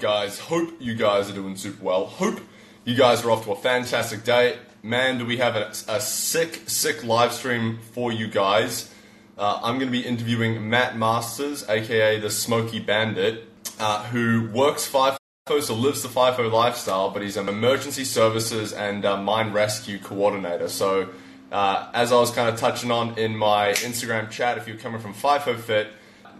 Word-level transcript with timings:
guys? 0.00 0.38
Hope 0.38 0.74
you 0.80 0.94
guys 0.94 1.30
are 1.30 1.34
doing 1.34 1.56
super 1.56 1.84
well. 1.84 2.06
Hope 2.06 2.40
you 2.84 2.96
guys 2.96 3.22
are 3.22 3.30
off 3.30 3.44
to 3.44 3.52
a 3.52 3.56
fantastic 3.56 4.24
day. 4.24 4.58
Man, 4.82 5.18
do 5.18 5.26
we 5.26 5.36
have 5.36 5.56
a, 5.56 5.68
a 5.88 6.00
sick, 6.00 6.62
sick 6.66 7.04
live 7.04 7.32
stream 7.32 7.78
for 7.92 8.10
you 8.10 8.26
guys. 8.26 8.92
Uh, 9.36 9.60
I'm 9.62 9.78
going 9.78 9.88
to 9.88 9.92
be 9.92 10.06
interviewing 10.06 10.70
Matt 10.70 10.96
Masters, 10.96 11.68
aka 11.68 12.18
the 12.18 12.30
Smoky 12.30 12.80
Bandit, 12.80 13.46
uh, 13.78 14.04
who 14.04 14.48
works 14.52 14.90
FIFO, 14.90 15.18
so 15.60 15.74
lives 15.74 16.02
the 16.02 16.08
FIFO 16.08 16.50
lifestyle, 16.50 17.10
but 17.10 17.20
he's 17.20 17.36
an 17.36 17.48
emergency 17.48 18.04
services 18.04 18.72
and 18.72 19.04
uh, 19.04 19.20
mine 19.20 19.52
rescue 19.52 19.98
coordinator. 19.98 20.68
So, 20.68 21.10
uh, 21.52 21.90
as 21.92 22.10
I 22.12 22.16
was 22.16 22.30
kind 22.30 22.48
of 22.48 22.58
touching 22.58 22.90
on 22.90 23.18
in 23.18 23.36
my 23.36 23.72
Instagram 23.72 24.30
chat, 24.30 24.56
if 24.56 24.66
you're 24.66 24.78
coming 24.78 25.00
from 25.00 25.12
FIFO 25.12 25.58
Fit, 25.58 25.88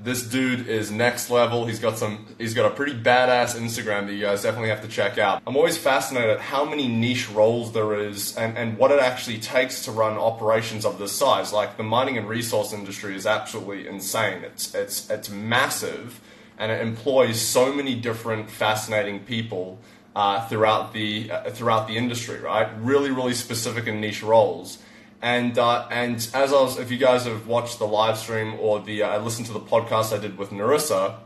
this 0.02 0.22
dude 0.22 0.66
is 0.66 0.90
next 0.90 1.30
level. 1.30 1.66
He's 1.66 1.78
got 1.78 1.98
some. 1.98 2.26
He's 2.38 2.54
got 2.54 2.70
a 2.70 2.74
pretty 2.74 2.94
badass 2.94 3.56
Instagram 3.56 4.06
that 4.06 4.14
you 4.14 4.22
guys 4.22 4.42
definitely 4.42 4.70
have 4.70 4.82
to 4.82 4.88
check 4.88 5.18
out. 5.18 5.42
I'm 5.46 5.56
always 5.56 5.76
fascinated 5.76 6.30
at 6.30 6.40
how 6.40 6.64
many 6.64 6.88
niche 6.88 7.30
roles 7.30 7.72
there 7.72 7.98
is 7.98 8.36
and, 8.36 8.56
and 8.56 8.78
what 8.78 8.90
it 8.90 9.00
actually 9.00 9.38
takes 9.38 9.84
to 9.84 9.92
run 9.92 10.16
operations 10.16 10.84
of 10.84 10.98
this 10.98 11.12
size. 11.12 11.52
Like 11.52 11.76
the 11.76 11.82
mining 11.82 12.16
and 12.18 12.28
resource 12.28 12.72
industry 12.72 13.14
is 13.14 13.26
absolutely 13.26 13.86
insane. 13.86 14.42
It's 14.42 14.74
it's 14.74 15.10
it's 15.10 15.28
massive, 15.28 16.20
and 16.58 16.72
it 16.72 16.80
employs 16.80 17.40
so 17.40 17.72
many 17.72 17.94
different 17.94 18.50
fascinating 18.50 19.20
people 19.20 19.78
uh, 20.16 20.46
throughout 20.48 20.92
the 20.92 21.30
uh, 21.30 21.50
throughout 21.50 21.88
the 21.88 21.96
industry. 21.96 22.40
Right, 22.40 22.68
really 22.80 23.10
really 23.10 23.34
specific 23.34 23.86
and 23.86 24.00
niche 24.00 24.22
roles. 24.22 24.78
And 25.22 25.58
uh, 25.58 25.86
and 25.90 26.16
as 26.32 26.52
I 26.52 26.60
was, 26.60 26.78
if 26.78 26.90
you 26.90 26.96
guys 26.96 27.24
have 27.24 27.46
watched 27.46 27.78
the 27.78 27.86
live 27.86 28.16
stream 28.16 28.56
or 28.58 28.80
the 28.80 29.02
uh, 29.02 29.18
listened 29.20 29.46
to 29.48 29.52
the 29.52 29.60
podcast 29.60 30.16
I 30.16 30.18
did 30.18 30.38
with 30.38 30.50
Narissa, 30.50 31.18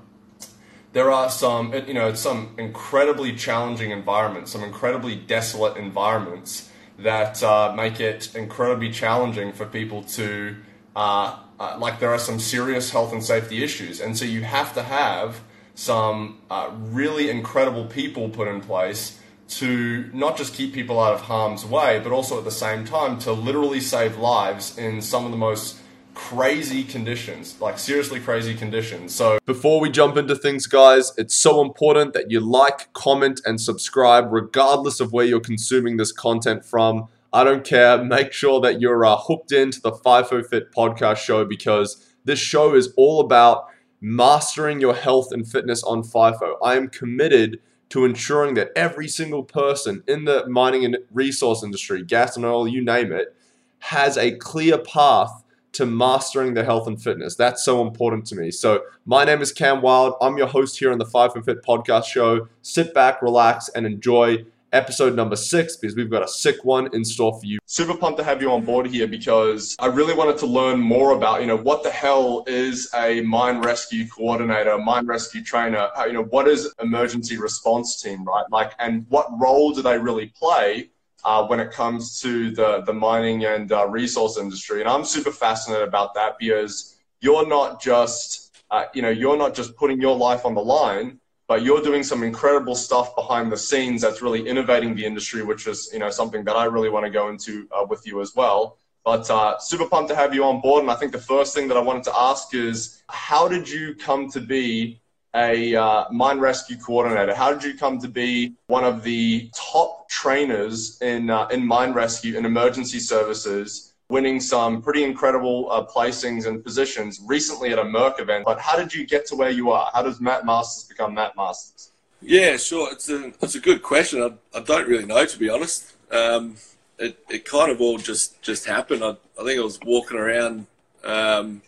there 0.92 1.12
are 1.12 1.30
some 1.30 1.72
you 1.86 1.94
know 1.94 2.12
some 2.14 2.54
incredibly 2.58 3.36
challenging 3.36 3.92
environments, 3.92 4.50
some 4.50 4.64
incredibly 4.64 5.14
desolate 5.14 5.76
environments 5.76 6.70
that 6.98 7.42
uh, 7.42 7.72
make 7.76 8.00
it 8.00 8.34
incredibly 8.34 8.90
challenging 8.90 9.52
for 9.52 9.66
people 9.66 10.02
to 10.02 10.56
uh, 10.96 11.38
uh, 11.60 11.76
like 11.78 12.00
there 12.00 12.10
are 12.10 12.18
some 12.18 12.40
serious 12.40 12.90
health 12.90 13.12
and 13.12 13.22
safety 13.22 13.62
issues, 13.62 14.00
and 14.00 14.18
so 14.18 14.24
you 14.24 14.42
have 14.42 14.74
to 14.74 14.82
have 14.82 15.42
some 15.76 16.40
uh, 16.50 16.70
really 16.72 17.30
incredible 17.30 17.84
people 17.84 18.28
put 18.28 18.48
in 18.48 18.60
place 18.60 19.20
to 19.58 20.10
not 20.12 20.36
just 20.36 20.54
keep 20.54 20.72
people 20.72 21.00
out 21.00 21.14
of 21.14 21.22
harm's 21.22 21.64
way, 21.64 22.00
but 22.02 22.12
also 22.12 22.38
at 22.38 22.44
the 22.44 22.50
same 22.50 22.84
time 22.84 23.18
to 23.20 23.32
literally 23.32 23.80
save 23.80 24.16
lives 24.18 24.76
in 24.78 25.00
some 25.00 25.24
of 25.24 25.30
the 25.30 25.36
most 25.36 25.78
crazy 26.14 26.84
conditions, 26.84 27.60
like 27.60 27.78
seriously 27.78 28.20
crazy 28.20 28.54
conditions. 28.54 29.14
So, 29.14 29.38
before 29.46 29.80
we 29.80 29.90
jump 29.90 30.16
into 30.16 30.34
things, 30.34 30.66
guys, 30.66 31.12
it's 31.18 31.34
so 31.34 31.60
important 31.60 32.14
that 32.14 32.30
you 32.30 32.40
like, 32.40 32.92
comment, 32.92 33.40
and 33.44 33.60
subscribe, 33.60 34.32
regardless 34.32 35.00
of 35.00 35.12
where 35.12 35.24
you're 35.24 35.40
consuming 35.40 35.96
this 35.96 36.12
content 36.12 36.64
from. 36.64 37.08
I 37.32 37.42
don't 37.42 37.64
care. 37.64 38.02
Make 38.02 38.32
sure 38.32 38.60
that 38.60 38.80
you're 38.80 39.04
uh, 39.04 39.16
hooked 39.16 39.50
into 39.50 39.80
the 39.80 39.90
FIFO 39.90 40.46
Fit 40.46 40.72
podcast 40.72 41.16
show 41.16 41.44
because 41.44 42.14
this 42.24 42.38
show 42.38 42.74
is 42.74 42.92
all 42.96 43.20
about 43.20 43.66
mastering 44.00 44.80
your 44.80 44.94
health 44.94 45.32
and 45.32 45.46
fitness 45.46 45.82
on 45.82 46.02
FIFO. 46.02 46.54
I 46.62 46.76
am 46.76 46.88
committed 46.88 47.58
to 47.94 48.04
ensuring 48.04 48.54
that 48.54 48.72
every 48.74 49.06
single 49.06 49.44
person 49.44 50.02
in 50.08 50.24
the 50.24 50.44
mining 50.48 50.84
and 50.84 50.98
resource 51.12 51.62
industry, 51.62 52.02
gas 52.02 52.36
and 52.36 52.44
oil, 52.44 52.66
you 52.66 52.84
name 52.84 53.12
it, 53.12 53.36
has 53.78 54.18
a 54.18 54.34
clear 54.34 54.76
path 54.78 55.44
to 55.70 55.86
mastering 55.86 56.54
their 56.54 56.64
health 56.64 56.88
and 56.88 57.00
fitness. 57.00 57.36
That's 57.36 57.64
so 57.64 57.86
important 57.86 58.26
to 58.26 58.34
me. 58.34 58.50
So, 58.50 58.82
my 59.06 59.22
name 59.24 59.40
is 59.40 59.52
Cam 59.52 59.80
Wild. 59.80 60.14
I'm 60.20 60.36
your 60.36 60.48
host 60.48 60.76
here 60.80 60.90
on 60.90 60.98
the 60.98 61.04
FIFO 61.04 61.44
Fit 61.44 61.62
podcast 61.62 62.06
show. 62.06 62.48
Sit 62.62 62.92
back, 62.94 63.22
relax, 63.22 63.68
and 63.68 63.86
enjoy 63.86 64.44
episode 64.74 65.14
number 65.14 65.36
six 65.36 65.76
because 65.76 65.96
we've 65.96 66.10
got 66.10 66.22
a 66.22 66.28
sick 66.28 66.64
one 66.64 66.90
in 66.92 67.04
store 67.04 67.38
for 67.38 67.46
you. 67.46 67.58
Super 67.66 67.96
pumped 67.96 68.18
to 68.18 68.24
have 68.24 68.42
you 68.42 68.50
on 68.50 68.64
board 68.64 68.86
here 68.86 69.06
because 69.06 69.76
I 69.78 69.86
really 69.86 70.14
wanted 70.14 70.36
to 70.38 70.46
learn 70.46 70.80
more 70.80 71.12
about, 71.12 71.40
you 71.40 71.46
know, 71.46 71.56
what 71.56 71.82
the 71.82 71.90
hell 71.90 72.44
is 72.46 72.90
a 72.94 73.20
mine 73.22 73.60
rescue 73.60 74.06
coordinator, 74.08 74.76
mine 74.78 75.06
rescue 75.06 75.42
trainer, 75.42 75.88
you 76.06 76.12
know, 76.12 76.24
what 76.24 76.48
is 76.48 76.72
emergency 76.82 77.38
response 77.38 78.02
team, 78.02 78.24
right? 78.24 78.44
Like, 78.50 78.72
and 78.78 79.06
what 79.08 79.28
role 79.40 79.72
do 79.72 79.80
they 79.80 79.96
really 79.96 80.32
play 80.36 80.90
uh, 81.24 81.46
when 81.46 81.60
it 81.60 81.70
comes 81.70 82.20
to 82.20 82.50
the, 82.50 82.82
the 82.82 82.92
mining 82.92 83.44
and 83.44 83.72
uh, 83.72 83.86
resource 83.88 84.36
industry? 84.36 84.80
And 84.80 84.88
I'm 84.90 85.04
super 85.04 85.30
fascinated 85.30 85.88
about 85.88 86.14
that 86.14 86.34
because 86.38 86.96
you're 87.20 87.46
not 87.46 87.80
just, 87.80 88.56
uh, 88.70 88.84
you 88.92 89.02
know, 89.02 89.10
you're 89.10 89.36
not 89.36 89.54
just 89.54 89.76
putting 89.76 90.00
your 90.00 90.16
life 90.16 90.44
on 90.44 90.54
the 90.54 90.60
line 90.60 91.20
but 91.46 91.62
you're 91.62 91.82
doing 91.82 92.02
some 92.02 92.22
incredible 92.22 92.74
stuff 92.74 93.14
behind 93.14 93.52
the 93.52 93.56
scenes 93.56 94.02
that's 94.02 94.22
really 94.22 94.48
innovating 94.48 94.94
the 94.94 95.04
industry, 95.04 95.42
which 95.42 95.66
is 95.66 95.90
you 95.92 95.98
know 95.98 96.10
something 96.10 96.44
that 96.44 96.56
I 96.56 96.64
really 96.64 96.88
want 96.88 97.04
to 97.04 97.10
go 97.10 97.28
into 97.28 97.68
uh, 97.72 97.84
with 97.88 98.06
you 98.06 98.20
as 98.20 98.34
well. 98.34 98.78
But 99.04 99.28
uh, 99.30 99.58
super 99.58 99.86
pumped 99.86 100.08
to 100.10 100.16
have 100.16 100.34
you 100.34 100.44
on 100.44 100.62
board. 100.62 100.82
And 100.82 100.90
I 100.90 100.94
think 100.94 101.12
the 101.12 101.18
first 101.18 101.54
thing 101.54 101.68
that 101.68 101.76
I 101.76 101.80
wanted 101.80 102.04
to 102.04 102.16
ask 102.16 102.54
is, 102.54 103.02
how 103.10 103.48
did 103.48 103.68
you 103.68 103.94
come 103.94 104.30
to 104.30 104.40
be 104.40 105.02
a 105.34 105.74
uh, 105.74 106.04
mine 106.10 106.38
rescue 106.38 106.76
coordinator? 106.78 107.34
How 107.34 107.52
did 107.52 107.64
you 107.64 107.76
come 107.76 107.98
to 107.98 108.08
be 108.08 108.54
one 108.68 108.84
of 108.84 109.02
the 109.02 109.50
top 109.54 110.08
trainers 110.08 111.00
in 111.02 111.28
uh, 111.28 111.46
in 111.48 111.66
mine 111.66 111.92
rescue 111.92 112.36
and 112.36 112.46
emergency 112.46 113.00
services? 113.00 113.93
Winning 114.08 114.40
some 114.40 114.82
pretty 114.82 115.04
incredible 115.04 115.70
uh, 115.70 115.84
placings 115.84 116.46
and 116.46 116.62
positions 116.62 117.20
recently 117.26 117.70
at 117.70 117.78
a 117.78 117.84
Merc 117.84 118.20
event. 118.20 118.44
But 118.44 118.60
how 118.60 118.76
did 118.76 118.94
you 118.94 119.06
get 119.06 119.26
to 119.26 119.36
where 119.36 119.50
you 119.50 119.70
are? 119.70 119.90
How 119.94 120.02
does 120.02 120.20
Matt 120.20 120.44
Masters 120.44 120.84
become 120.84 121.14
Matt 121.14 121.36
Masters? 121.36 121.90
Yeah, 122.20 122.56
sure. 122.56 122.92
It's 122.92 123.08
a 123.08 123.32
it's 123.42 123.54
a 123.54 123.60
good 123.60 123.82
question. 123.82 124.22
I, 124.22 124.58
I 124.58 124.60
don't 124.62 124.88
really 124.88 125.06
know 125.06 125.24
to 125.24 125.38
be 125.38 125.48
honest. 125.48 125.94
Um, 126.10 126.56
it, 126.98 127.18
it 127.28 127.44
kind 127.44 127.70
of 127.70 127.80
all 127.80 127.98
just 127.98 128.40
just 128.42 128.66
happened. 128.66 129.02
I, 129.04 129.16
I 129.38 129.44
think 129.44 129.58
I 129.58 129.62
was 129.62 129.78
walking 129.84 130.18
around 130.18 130.66
um, 131.02 131.62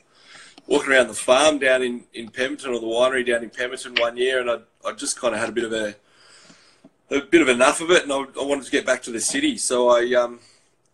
walking 0.66 0.92
around 0.92 1.08
the 1.08 1.14
farm 1.14 1.58
down 1.58 1.82
in, 1.82 2.04
in 2.14 2.28
Pemberton 2.28 2.72
or 2.72 2.80
the 2.80 2.86
winery 2.86 3.26
down 3.26 3.42
in 3.42 3.50
Pemberton 3.50 3.94
one 3.97 4.16
year, 4.16 4.41
and 4.41 4.50
I, 4.50 4.88
I 4.88 4.92
just 4.92 5.20
kind 5.20 5.34
of 5.34 5.41
had 5.41 5.48
a 5.48 5.53
bit 5.53 5.64
of 5.64 5.72
a 5.72 5.94
a 7.10 7.20
bit 7.20 7.42
of 7.42 7.48
enough 7.48 7.80
of 7.80 7.91
it, 7.91 8.03
and 8.03 8.12
I, 8.12 8.16
I 8.16 8.44
wanted 8.44 8.64
to 8.64 8.70
get 8.70 8.86
back 8.86 9.03
to 9.03 9.12
the 9.12 9.20
city. 9.20 9.58
So 9.58 9.91
I 9.91 10.12
um, 10.14 10.41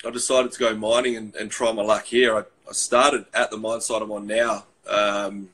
I 0.05 0.11
decided 0.11 0.53
to 0.53 0.59
go 0.59 0.75
mining 0.75 1.17
and, 1.17 1.35
and 1.35 1.51
try 1.51 1.73
my 1.73 1.83
luck 1.83 2.05
here. 2.05 2.37
I, 2.37 2.41
I, 2.69 2.73
started 2.73 3.27
at 3.33 3.51
the 3.51 3.57
mine 3.57 3.81
site 3.81 4.03
I'm 4.03 4.11
on 4.11 4.27
now 4.27 4.65
um, 4.89 5.51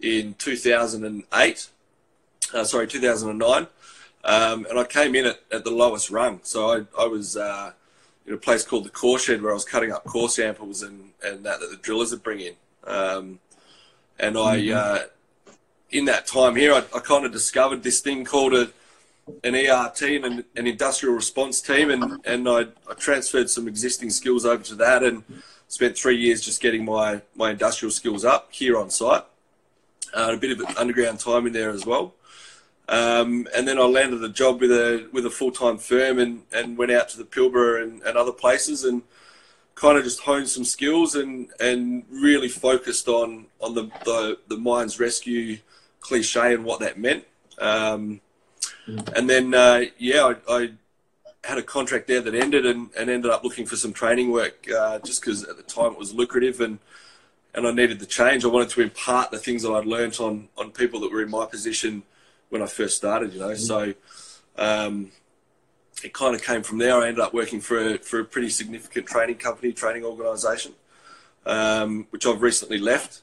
in 0.00 0.34
2008, 0.34 1.68
uh, 2.54 2.64
sorry, 2.64 2.86
2009. 2.86 3.66
Um, 4.22 4.66
and 4.68 4.78
I 4.78 4.84
came 4.84 5.14
in 5.14 5.26
at, 5.26 5.40
at 5.50 5.64
the 5.64 5.70
lowest 5.70 6.10
rung. 6.10 6.40
So 6.42 6.70
I, 6.70 7.02
I 7.02 7.06
was 7.06 7.36
uh, 7.36 7.72
in 8.26 8.34
a 8.34 8.36
place 8.36 8.64
called 8.64 8.84
the 8.84 8.90
core 8.90 9.18
shed 9.18 9.42
where 9.42 9.50
I 9.50 9.54
was 9.54 9.64
cutting 9.64 9.92
up 9.92 10.04
core 10.04 10.28
samples 10.28 10.82
and, 10.82 11.10
and 11.24 11.44
that, 11.44 11.60
that 11.60 11.70
the 11.70 11.76
drillers 11.76 12.12
would 12.12 12.22
bring 12.22 12.40
in. 12.40 12.54
Um, 12.84 13.40
and 14.18 14.36
I, 14.36 14.58
mm-hmm. 14.58 14.76
uh, 14.76 14.98
in 15.90 16.04
that 16.04 16.26
time 16.26 16.54
here, 16.54 16.74
I, 16.74 16.84
I 16.94 17.00
kind 17.00 17.24
of 17.24 17.32
discovered 17.32 17.82
this 17.82 18.00
thing 18.00 18.24
called 18.24 18.54
a, 18.54 18.70
an 19.44 19.54
ERT 19.54 20.02
and 20.02 20.24
an, 20.24 20.44
an, 20.56 20.66
industrial 20.66 21.14
response 21.14 21.60
team, 21.60 21.90
and, 21.90 22.20
and 22.24 22.48
I, 22.48 22.66
I, 22.88 22.94
transferred 22.96 23.50
some 23.50 23.68
existing 23.68 24.10
skills 24.10 24.44
over 24.44 24.62
to 24.64 24.74
that 24.76 25.02
and 25.02 25.24
spent 25.68 25.96
three 25.96 26.16
years 26.16 26.40
just 26.40 26.60
getting 26.60 26.84
my, 26.84 27.22
my 27.34 27.50
industrial 27.50 27.90
skills 27.90 28.24
up 28.24 28.48
here 28.52 28.78
on 28.78 28.90
site. 28.90 29.24
Uh, 30.12 30.32
a 30.34 30.36
bit 30.36 30.58
of 30.58 30.76
underground 30.76 31.20
time 31.20 31.46
in 31.46 31.52
there 31.52 31.70
as 31.70 31.86
well. 31.86 32.14
Um, 32.88 33.46
and 33.54 33.68
then 33.68 33.78
I 33.78 33.82
landed 33.82 34.24
a 34.24 34.28
job 34.28 34.60
with 34.60 34.72
a 34.72 35.08
with 35.12 35.24
a 35.24 35.30
full 35.30 35.52
time 35.52 35.78
firm 35.78 36.18
and, 36.18 36.42
and 36.52 36.76
went 36.76 36.90
out 36.90 37.08
to 37.10 37.18
the 37.18 37.24
Pilbara 37.24 37.84
and, 37.84 38.02
and 38.02 38.18
other 38.18 38.32
places 38.32 38.82
and 38.82 39.02
kind 39.76 39.96
of 39.96 40.02
just 40.02 40.20
honed 40.20 40.48
some 40.48 40.64
skills 40.64 41.14
and, 41.14 41.48
and 41.60 42.02
really 42.10 42.48
focused 42.48 43.06
on 43.06 43.46
on 43.60 43.74
the, 43.74 43.84
the, 44.04 44.38
the 44.48 44.56
mines 44.56 44.98
rescue 44.98 45.58
cliche 46.00 46.52
and 46.52 46.64
what 46.64 46.80
that 46.80 46.98
meant. 46.98 47.24
Um, 47.58 48.20
and 49.16 49.28
then, 49.28 49.54
uh, 49.54 49.84
yeah, 49.98 50.34
I, 50.48 50.54
I, 50.54 50.70
had 51.42 51.56
a 51.56 51.62
contract 51.62 52.06
there 52.06 52.20
that 52.20 52.34
ended 52.34 52.66
and, 52.66 52.90
and 52.98 53.08
ended 53.08 53.30
up 53.30 53.42
looking 53.42 53.64
for 53.64 53.74
some 53.74 53.94
training 53.94 54.30
work 54.30 54.70
uh, 54.70 54.98
just 54.98 55.22
because 55.22 55.42
at 55.44 55.56
the 55.56 55.62
time 55.62 55.92
it 55.92 55.98
was 55.98 56.12
lucrative 56.12 56.60
and 56.60 56.78
and 57.54 57.66
I 57.66 57.72
needed 57.72 57.98
the 57.98 58.06
change. 58.06 58.44
I 58.44 58.48
wanted 58.48 58.70
to 58.70 58.82
impart 58.82 59.30
the 59.30 59.38
things 59.38 59.62
that 59.62 59.72
I'd 59.72 59.86
learnt 59.86 60.20
on, 60.20 60.48
on 60.56 60.70
people 60.70 61.00
that 61.00 61.10
were 61.10 61.22
in 61.22 61.30
my 61.30 61.46
position 61.46 62.02
when 62.48 62.62
I 62.62 62.66
first 62.66 62.96
started, 62.96 63.32
you 63.32 63.40
know. 63.40 63.48
Mm-hmm. 63.48 63.56
So 63.56 63.94
um, 64.56 65.10
it 66.04 66.12
kind 66.12 66.34
of 66.34 66.42
came 66.42 66.62
from 66.62 66.78
there. 66.78 66.96
I 66.96 67.08
ended 67.08 67.20
up 67.20 67.34
working 67.34 67.60
for 67.60 67.94
a, 67.94 67.98
for 67.98 68.20
a 68.20 68.24
pretty 68.24 68.50
significant 68.50 69.06
training 69.06 69.36
company, 69.36 69.72
training 69.72 70.04
organisation, 70.04 70.72
um, 71.46 72.06
which 72.10 72.26
I've 72.26 72.42
recently 72.42 72.78
left. 72.78 73.22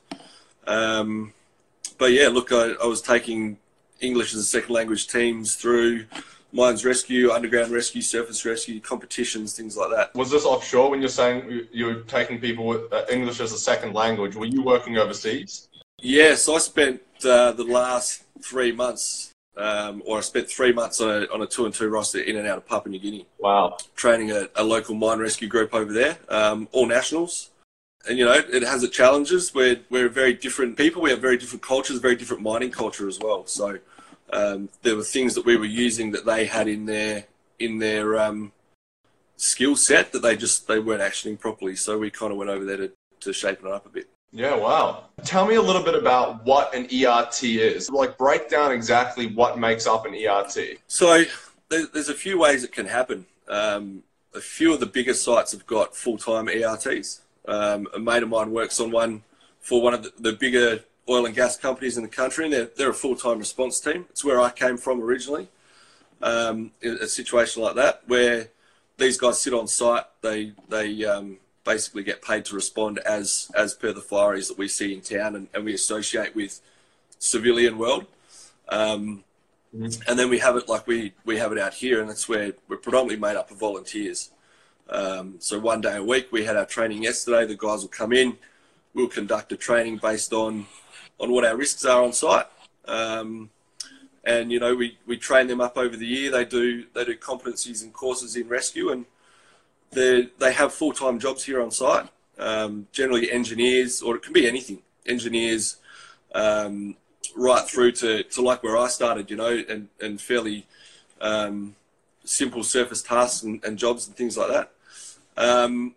Um, 0.66 1.34
but 1.98 2.12
yeah, 2.12 2.28
look, 2.28 2.52
I, 2.52 2.74
I 2.82 2.86
was 2.86 3.02
taking 3.02 3.58
English 4.00 4.34
as 4.34 4.40
a 4.40 4.44
second 4.44 4.74
language 4.74 5.08
teams 5.08 5.56
through 5.56 6.06
mines 6.52 6.86
rescue, 6.86 7.32
underground 7.32 7.72
rescue, 7.72 8.02
surface 8.02 8.46
rescue 8.46 8.80
competitions, 8.80 9.54
things 9.54 9.76
like 9.78 9.90
that. 9.92 10.14
Was 10.16 10.32
this 10.32 10.46
offshore 10.46 10.90
when 10.92 11.02
you're 11.02 11.10
saying 11.10 11.68
you're 11.72 12.02
taking 12.02 12.40
people 12.40 12.66
with 12.66 12.92
uh, 12.92 13.04
English 13.12 13.40
as 13.40 13.52
a 13.54 13.60
second 13.60 13.94
language? 13.94 14.36
Were 14.36 14.46
you 14.46 14.64
working 14.64 14.98
overseas? 14.98 15.68
Yes, 16.02 16.48
I 16.48 16.58
spent 16.60 17.02
uh, 17.26 17.52
the 17.52 17.64
last 17.64 18.24
three 18.42 18.72
months 18.72 19.32
um, 19.58 20.04
or 20.06 20.20
I 20.20 20.22
spent 20.22 20.50
three 20.50 20.72
months 20.72 21.02
on 21.02 21.10
a, 21.10 21.34
on 21.34 21.42
a 21.42 21.48
two 21.48 21.66
and 21.66 21.74
two 21.74 21.90
roster 21.90 22.20
in 22.20 22.38
and 22.38 22.48
out 22.48 22.58
of 22.58 22.66
Papua 22.68 22.92
New 22.92 23.00
Guinea. 23.00 23.26
Wow. 23.40 23.78
Training 23.96 24.32
a, 24.32 24.48
a 24.56 24.64
local 24.64 24.96
mine 24.96 25.20
rescue 25.20 25.48
group 25.48 25.74
over 25.74 25.92
there, 25.92 26.18
um, 26.30 26.68
all 26.72 26.86
nationals. 26.86 27.50
And, 28.08 28.18
you 28.18 28.26
know, 28.26 28.34
it 28.34 28.64
has 28.64 28.84
its 28.84 28.96
challenges. 28.96 29.54
We're, 29.54 29.80
we're 29.90 30.10
very 30.10 30.34
different 30.34 30.78
people. 30.78 31.02
We 31.02 31.10
have 31.10 31.20
very 31.20 31.38
different 31.38 31.62
cultures, 31.62 32.00
very 32.00 32.16
different 32.16 32.42
mining 32.42 32.72
culture 32.72 33.08
as 33.08 33.20
well. 33.20 33.46
So 33.46 33.80
um, 34.32 34.70
there 34.82 34.96
were 34.96 35.04
things 35.04 35.36
that 35.36 35.46
we 35.46 35.58
were 35.58 35.66
using 35.66 36.12
that 36.12 36.26
they 36.26 36.46
had 36.46 36.68
in 36.68 36.86
their, 36.86 37.26
in 37.60 37.80
their 37.80 38.18
um, 38.18 38.54
skill 39.36 39.76
set 39.76 40.12
that 40.12 40.22
they 40.22 40.36
just 40.38 40.68
they 40.68 40.80
weren't 40.80 41.02
actioning 41.02 41.40
properly. 41.40 41.76
So 41.76 41.98
we 41.98 42.10
kind 42.10 42.32
of 42.32 42.38
went 42.38 42.50
over 42.50 42.66
there 42.66 42.78
to, 42.78 42.92
to 43.22 43.34
shape 43.34 43.60
it 43.60 43.68
up 43.68 43.86
a 43.86 43.90
bit. 43.90 44.10
Yeah, 44.32 44.56
wow. 44.56 45.06
Tell 45.24 45.46
me 45.46 45.56
a 45.56 45.62
little 45.62 45.84
bit 45.84 45.96
about 45.96 46.46
what 46.46 46.74
an 46.76 46.86
ERT 46.86 47.44
is. 47.44 47.90
Like, 47.90 48.18
break 48.18 48.50
down 48.50 48.72
exactly 48.72 49.28
what 49.28 49.58
makes 49.58 49.88
up 49.88 50.06
an 50.06 50.14
ERT. 50.14 50.80
So, 50.88 51.24
there's 51.70 52.10
a 52.10 52.14
few 52.14 52.38
ways 52.38 52.64
it 52.64 52.72
can 52.72 52.86
happen. 52.86 53.26
Um, 53.48 54.04
a 54.36 54.42
few 54.42 54.74
of 54.74 54.80
the 54.80 54.86
bigger 54.86 55.14
sites 55.14 55.54
have 55.54 55.66
got 55.66 55.96
full 55.96 56.18
time 56.18 56.50
ERTs. 56.50 57.22
Um, 57.48 57.88
a 57.96 58.00
mate 58.00 58.24
of 58.24 58.30
mine 58.30 58.52
works 58.52 58.80
on 58.80 58.92
one 58.92 59.24
for 59.60 59.82
one 59.82 59.94
of 59.94 60.04
the, 60.04 60.12
the 60.20 60.34
bigger 60.34 60.84
oil 61.10 61.26
and 61.26 61.36
gas 61.36 61.58
companies 61.58 61.98
in 61.98 62.04
the 62.04 62.10
country, 62.10 62.46
and 62.46 62.54
they're, 62.54 62.70
they're 62.76 62.90
a 62.90 62.94
full 62.94 63.16
time 63.16 63.40
response 63.40 63.80
team. 63.80 64.06
It's 64.10 64.24
where 64.24 64.40
I 64.40 64.52
came 64.52 64.78
from 64.78 65.02
originally. 65.02 65.48
Um, 66.22 66.72
a 66.84 67.08
situation 67.08 67.62
like 67.62 67.76
that, 67.76 68.02
where 68.08 68.50
these 68.98 69.18
guys 69.18 69.40
sit 69.42 69.54
on 69.54 69.68
site, 69.68 70.06
they, 70.22 70.54
they, 70.68 71.06
um, 71.06 71.38
basically 71.68 72.02
get 72.02 72.22
paid 72.22 72.46
to 72.46 72.56
respond 72.56 72.98
as 73.00 73.52
as 73.54 73.74
per 73.74 73.92
the 73.92 74.00
fireys 74.00 74.48
that 74.48 74.58
we 74.58 74.70
see 74.70 74.94
in 74.94 75.02
town 75.02 75.36
and, 75.36 75.50
and 75.54 75.66
we 75.66 75.74
associate 75.74 76.34
with 76.34 76.62
civilian 77.20 77.78
world. 77.78 78.06
Um, 78.70 79.24
mm-hmm. 79.76 80.02
And 80.10 80.18
then 80.18 80.30
we 80.30 80.40
have 80.40 80.56
it 80.56 80.70
like 80.70 80.88
we, 80.88 81.14
we 81.26 81.38
have 81.38 81.52
it 81.52 81.60
out 81.60 81.76
here, 81.76 82.00
and 82.00 82.10
that's 82.10 82.28
where 82.28 82.54
we're 82.68 82.78
predominantly 82.78 83.18
made 83.18 83.36
up 83.36 83.52
of 83.52 83.58
volunteers. 83.58 84.32
Um, 84.90 85.36
so 85.40 85.60
one 85.60 85.82
day 85.82 85.98
a 85.98 86.04
week, 86.04 86.32
we 86.32 86.46
had 86.46 86.56
our 86.56 86.66
training 86.66 87.04
yesterday. 87.04 87.46
The 87.46 87.56
guys 87.56 87.82
will 87.82 87.90
come 87.90 88.14
in, 88.14 88.38
we'll 88.94 89.08
conduct 89.08 89.52
a 89.52 89.58
training 89.58 89.98
based 89.98 90.34
on 90.34 90.66
on 91.20 91.32
what 91.32 91.46
our 91.46 91.56
risks 91.56 91.84
are 91.86 92.04
on 92.04 92.14
site. 92.14 92.46
Um, 92.86 93.50
and 94.24 94.52
you 94.52 94.60
know, 94.60 94.76
we, 94.76 94.98
we 95.08 95.18
train 95.18 95.48
them 95.48 95.62
up 95.62 95.78
over 95.78 95.96
the 95.96 96.06
year. 96.06 96.32
They 96.32 96.46
do 96.46 96.86
they 96.94 97.06
do 97.06 97.16
competencies 97.16 97.84
and 97.84 97.94
courses 97.94 98.36
in 98.36 98.48
rescue, 98.48 98.92
and 98.92 99.06
they 99.92 100.30
they 100.40 100.54
have 100.54 100.74
full 100.74 100.94
time 100.94 101.20
jobs 101.20 101.46
here 101.46 101.62
on 101.62 101.72
site. 101.72 102.08
Um, 102.38 102.88
generally, 102.92 103.32
engineers, 103.32 104.02
or 104.02 104.16
it 104.16 104.22
can 104.22 104.34
be 104.34 104.48
anything. 104.48 104.80
Engineers, 105.06 105.78
um, 106.36 106.96
right 107.36 107.68
through 107.68 107.94
to, 107.94 108.24
to 108.24 108.42
like 108.42 108.62
where 108.64 108.78
I 108.78 108.90
started, 108.90 109.30
you 109.32 109.38
know, 109.38 109.64
and 109.70 109.88
and 110.02 110.20
fairly 110.20 110.66
um, 111.22 111.76
simple 112.24 112.64
surface 112.64 113.02
tasks 113.02 113.44
and, 113.44 113.64
and, 113.64 113.78
jobs 113.78 114.08
and 114.08 114.16
things 114.16 114.38
like 114.38 114.50
that. 114.50 114.72
Um, 115.38 115.96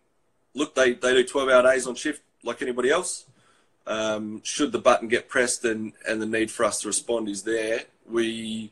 look, 0.54 0.74
they, 0.74 0.92
they 0.92 1.14
do 1.14 1.24
12 1.24 1.48
hour 1.48 1.62
days 1.62 1.86
on 1.86 1.94
shift 1.94 2.22
like 2.44 2.62
anybody 2.62 2.90
else. 2.90 3.26
Um, 3.86 4.42
should 4.44 4.72
the 4.72 4.78
button 4.78 5.08
get 5.08 5.28
pressed 5.28 5.64
and, 5.64 5.92
and 6.06 6.20
the 6.20 6.26
need 6.26 6.50
for 6.50 6.64
us 6.64 6.80
to 6.82 6.88
respond 6.88 7.28
is 7.28 7.42
there, 7.42 7.84
we 8.08 8.70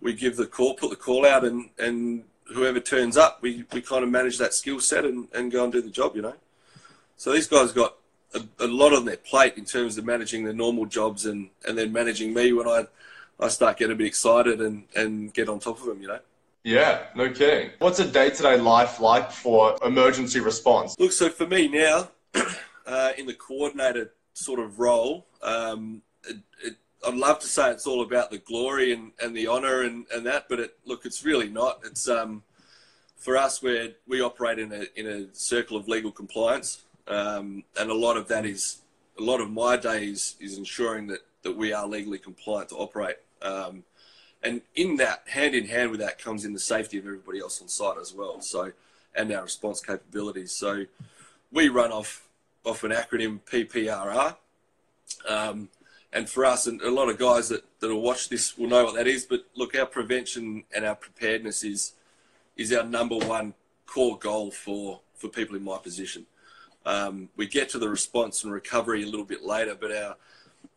we 0.00 0.14
give 0.14 0.36
the 0.36 0.46
call, 0.46 0.74
put 0.74 0.90
the 0.90 0.96
call 0.96 1.26
out, 1.26 1.44
and, 1.44 1.68
and 1.78 2.24
whoever 2.54 2.80
turns 2.80 3.16
up, 3.16 3.42
we, 3.42 3.64
we 3.72 3.80
kind 3.80 4.02
of 4.02 4.10
manage 4.10 4.38
that 4.38 4.54
skill 4.54 4.80
set 4.80 5.04
and, 5.04 5.28
and 5.34 5.52
go 5.52 5.62
and 5.64 5.72
do 5.72 5.82
the 5.82 5.90
job, 5.90 6.16
you 6.16 6.22
know. 6.22 6.34
So 7.16 7.32
these 7.32 7.46
guys 7.46 7.72
got 7.72 7.96
a, 8.34 8.42
a, 8.60 8.66
lot 8.66 8.94
on 8.94 9.04
their 9.04 9.18
plate 9.18 9.58
in 9.58 9.64
terms 9.64 9.98
of 9.98 10.06
managing 10.06 10.44
the 10.44 10.54
normal 10.54 10.86
jobs 10.86 11.26
and, 11.26 11.50
and 11.68 11.76
then 11.76 11.92
managing 11.92 12.32
me 12.32 12.52
when 12.52 12.66
I, 12.66 12.86
I 13.38 13.48
start 13.48 13.76
getting 13.76 13.92
a 13.92 13.96
bit 13.96 14.06
excited 14.06 14.60
and, 14.60 14.84
and 14.96 15.34
get 15.34 15.48
on 15.48 15.58
top 15.58 15.78
of 15.80 15.86
them, 15.86 16.00
you 16.00 16.08
know. 16.08 16.20
Yeah, 16.64 17.04
no 17.14 17.30
kidding. 17.30 17.70
What's 17.78 17.98
a 18.00 18.06
day 18.06 18.30
to 18.30 18.42
day 18.42 18.56
life 18.58 19.00
like 19.00 19.30
for 19.30 19.76
emergency 19.84 20.40
response? 20.40 20.94
Look, 20.98 21.12
so 21.12 21.30
for 21.30 21.46
me 21.46 21.68
now, 21.68 22.10
uh, 22.86 23.12
in 23.16 23.26
the 23.26 23.34
coordinated 23.34 24.10
sort 24.34 24.60
of 24.60 24.78
role, 24.78 25.26
um, 25.42 26.02
it, 26.28 26.36
it, 26.62 26.76
I'd 27.06 27.14
love 27.14 27.38
to 27.40 27.46
say 27.46 27.70
it's 27.70 27.86
all 27.86 28.02
about 28.02 28.30
the 28.30 28.38
glory 28.38 28.92
and, 28.92 29.12
and 29.22 29.34
the 29.34 29.48
honour 29.48 29.82
and, 29.82 30.04
and 30.14 30.26
that, 30.26 30.46
but 30.50 30.60
it, 30.60 30.76
look, 30.84 31.06
it's 31.06 31.24
really 31.24 31.48
not. 31.48 31.80
It's 31.84 32.08
um, 32.08 32.42
for 33.16 33.38
us 33.38 33.62
where 33.62 33.92
we 34.06 34.20
operate 34.20 34.58
in 34.58 34.72
a 34.72 34.84
in 34.96 35.06
a 35.06 35.34
circle 35.34 35.78
of 35.78 35.88
legal 35.88 36.12
compliance, 36.12 36.82
um, 37.08 37.64
and 37.78 37.90
a 37.90 37.94
lot 37.94 38.18
of 38.18 38.28
that 38.28 38.44
is 38.44 38.82
a 39.18 39.22
lot 39.22 39.40
of 39.40 39.50
my 39.50 39.78
days 39.78 40.36
is 40.40 40.58
ensuring 40.58 41.06
that 41.06 41.20
that 41.42 41.56
we 41.56 41.72
are 41.72 41.86
legally 41.86 42.18
compliant 42.18 42.68
to 42.68 42.76
operate. 42.76 43.16
Um, 43.40 43.84
and 44.42 44.62
in 44.74 44.96
that, 44.96 45.24
hand 45.28 45.54
in 45.54 45.66
hand 45.66 45.90
with 45.90 46.00
that, 46.00 46.18
comes 46.18 46.44
in 46.44 46.52
the 46.52 46.60
safety 46.60 46.98
of 46.98 47.04
everybody 47.04 47.40
else 47.40 47.60
on 47.60 47.68
site 47.68 47.98
as 47.98 48.14
well. 48.14 48.40
So, 48.40 48.72
and 49.14 49.30
our 49.32 49.42
response 49.42 49.80
capabilities. 49.80 50.52
So, 50.52 50.86
we 51.52 51.68
run 51.68 51.92
off 51.92 52.26
off 52.64 52.84
an 52.84 52.90
acronym 52.90 53.40
PPRR. 53.40 54.36
Um, 55.28 55.68
and 56.12 56.28
for 56.28 56.44
us, 56.44 56.66
and 56.66 56.80
a 56.82 56.90
lot 56.90 57.08
of 57.08 57.18
guys 57.18 57.48
that, 57.48 57.64
that 57.80 57.88
will 57.88 58.02
watch 58.02 58.28
this 58.28 58.58
will 58.58 58.68
know 58.68 58.84
what 58.84 58.94
that 58.96 59.06
is. 59.06 59.24
But 59.24 59.44
look, 59.54 59.76
our 59.76 59.86
prevention 59.86 60.64
and 60.74 60.84
our 60.84 60.96
preparedness 60.96 61.62
is 61.62 61.94
is 62.56 62.72
our 62.72 62.84
number 62.84 63.16
one 63.16 63.54
core 63.86 64.18
goal 64.18 64.50
for 64.50 65.00
for 65.14 65.28
people 65.28 65.56
in 65.56 65.62
my 65.62 65.78
position. 65.78 66.26
Um, 66.84 67.28
we 67.36 67.46
get 67.46 67.68
to 67.70 67.78
the 67.78 67.88
response 67.88 68.42
and 68.42 68.52
recovery 68.52 69.02
a 69.02 69.06
little 69.06 69.26
bit 69.26 69.44
later, 69.44 69.76
but 69.78 69.92
our, 69.92 70.16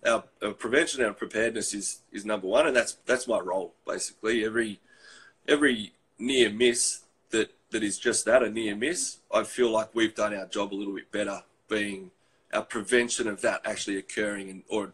our, 0.05 0.23
our 0.41 0.53
prevention 0.53 1.03
and 1.03 1.15
preparedness 1.15 1.73
is 1.73 2.01
is 2.11 2.25
number 2.25 2.47
one, 2.47 2.67
and 2.67 2.75
that's 2.75 2.97
that's 3.05 3.27
my 3.27 3.39
role 3.39 3.73
basically. 3.85 4.45
Every 4.45 4.79
every 5.47 5.93
near 6.19 6.49
miss 6.49 7.01
that 7.31 7.53
that 7.71 7.83
is 7.83 7.97
just 7.97 8.25
that 8.25 8.43
a 8.43 8.49
near 8.49 8.75
miss, 8.75 9.17
I 9.33 9.43
feel 9.43 9.71
like 9.71 9.93
we've 9.93 10.15
done 10.15 10.35
our 10.35 10.45
job 10.45 10.73
a 10.73 10.75
little 10.75 10.95
bit 10.95 11.11
better, 11.11 11.43
being 11.67 12.11
our 12.53 12.63
prevention 12.63 13.27
of 13.27 13.41
that 13.41 13.61
actually 13.65 13.97
occurring 13.97 14.49
and 14.49 14.63
or 14.69 14.93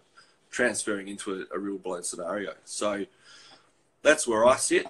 transferring 0.50 1.08
into 1.08 1.34
a, 1.52 1.56
a 1.56 1.60
real 1.60 1.78
blown 1.78 2.04
scenario. 2.04 2.54
So 2.66 3.06
that's 4.02 4.28
where 4.28 4.46
I 4.46 4.56
sit. 4.56 4.88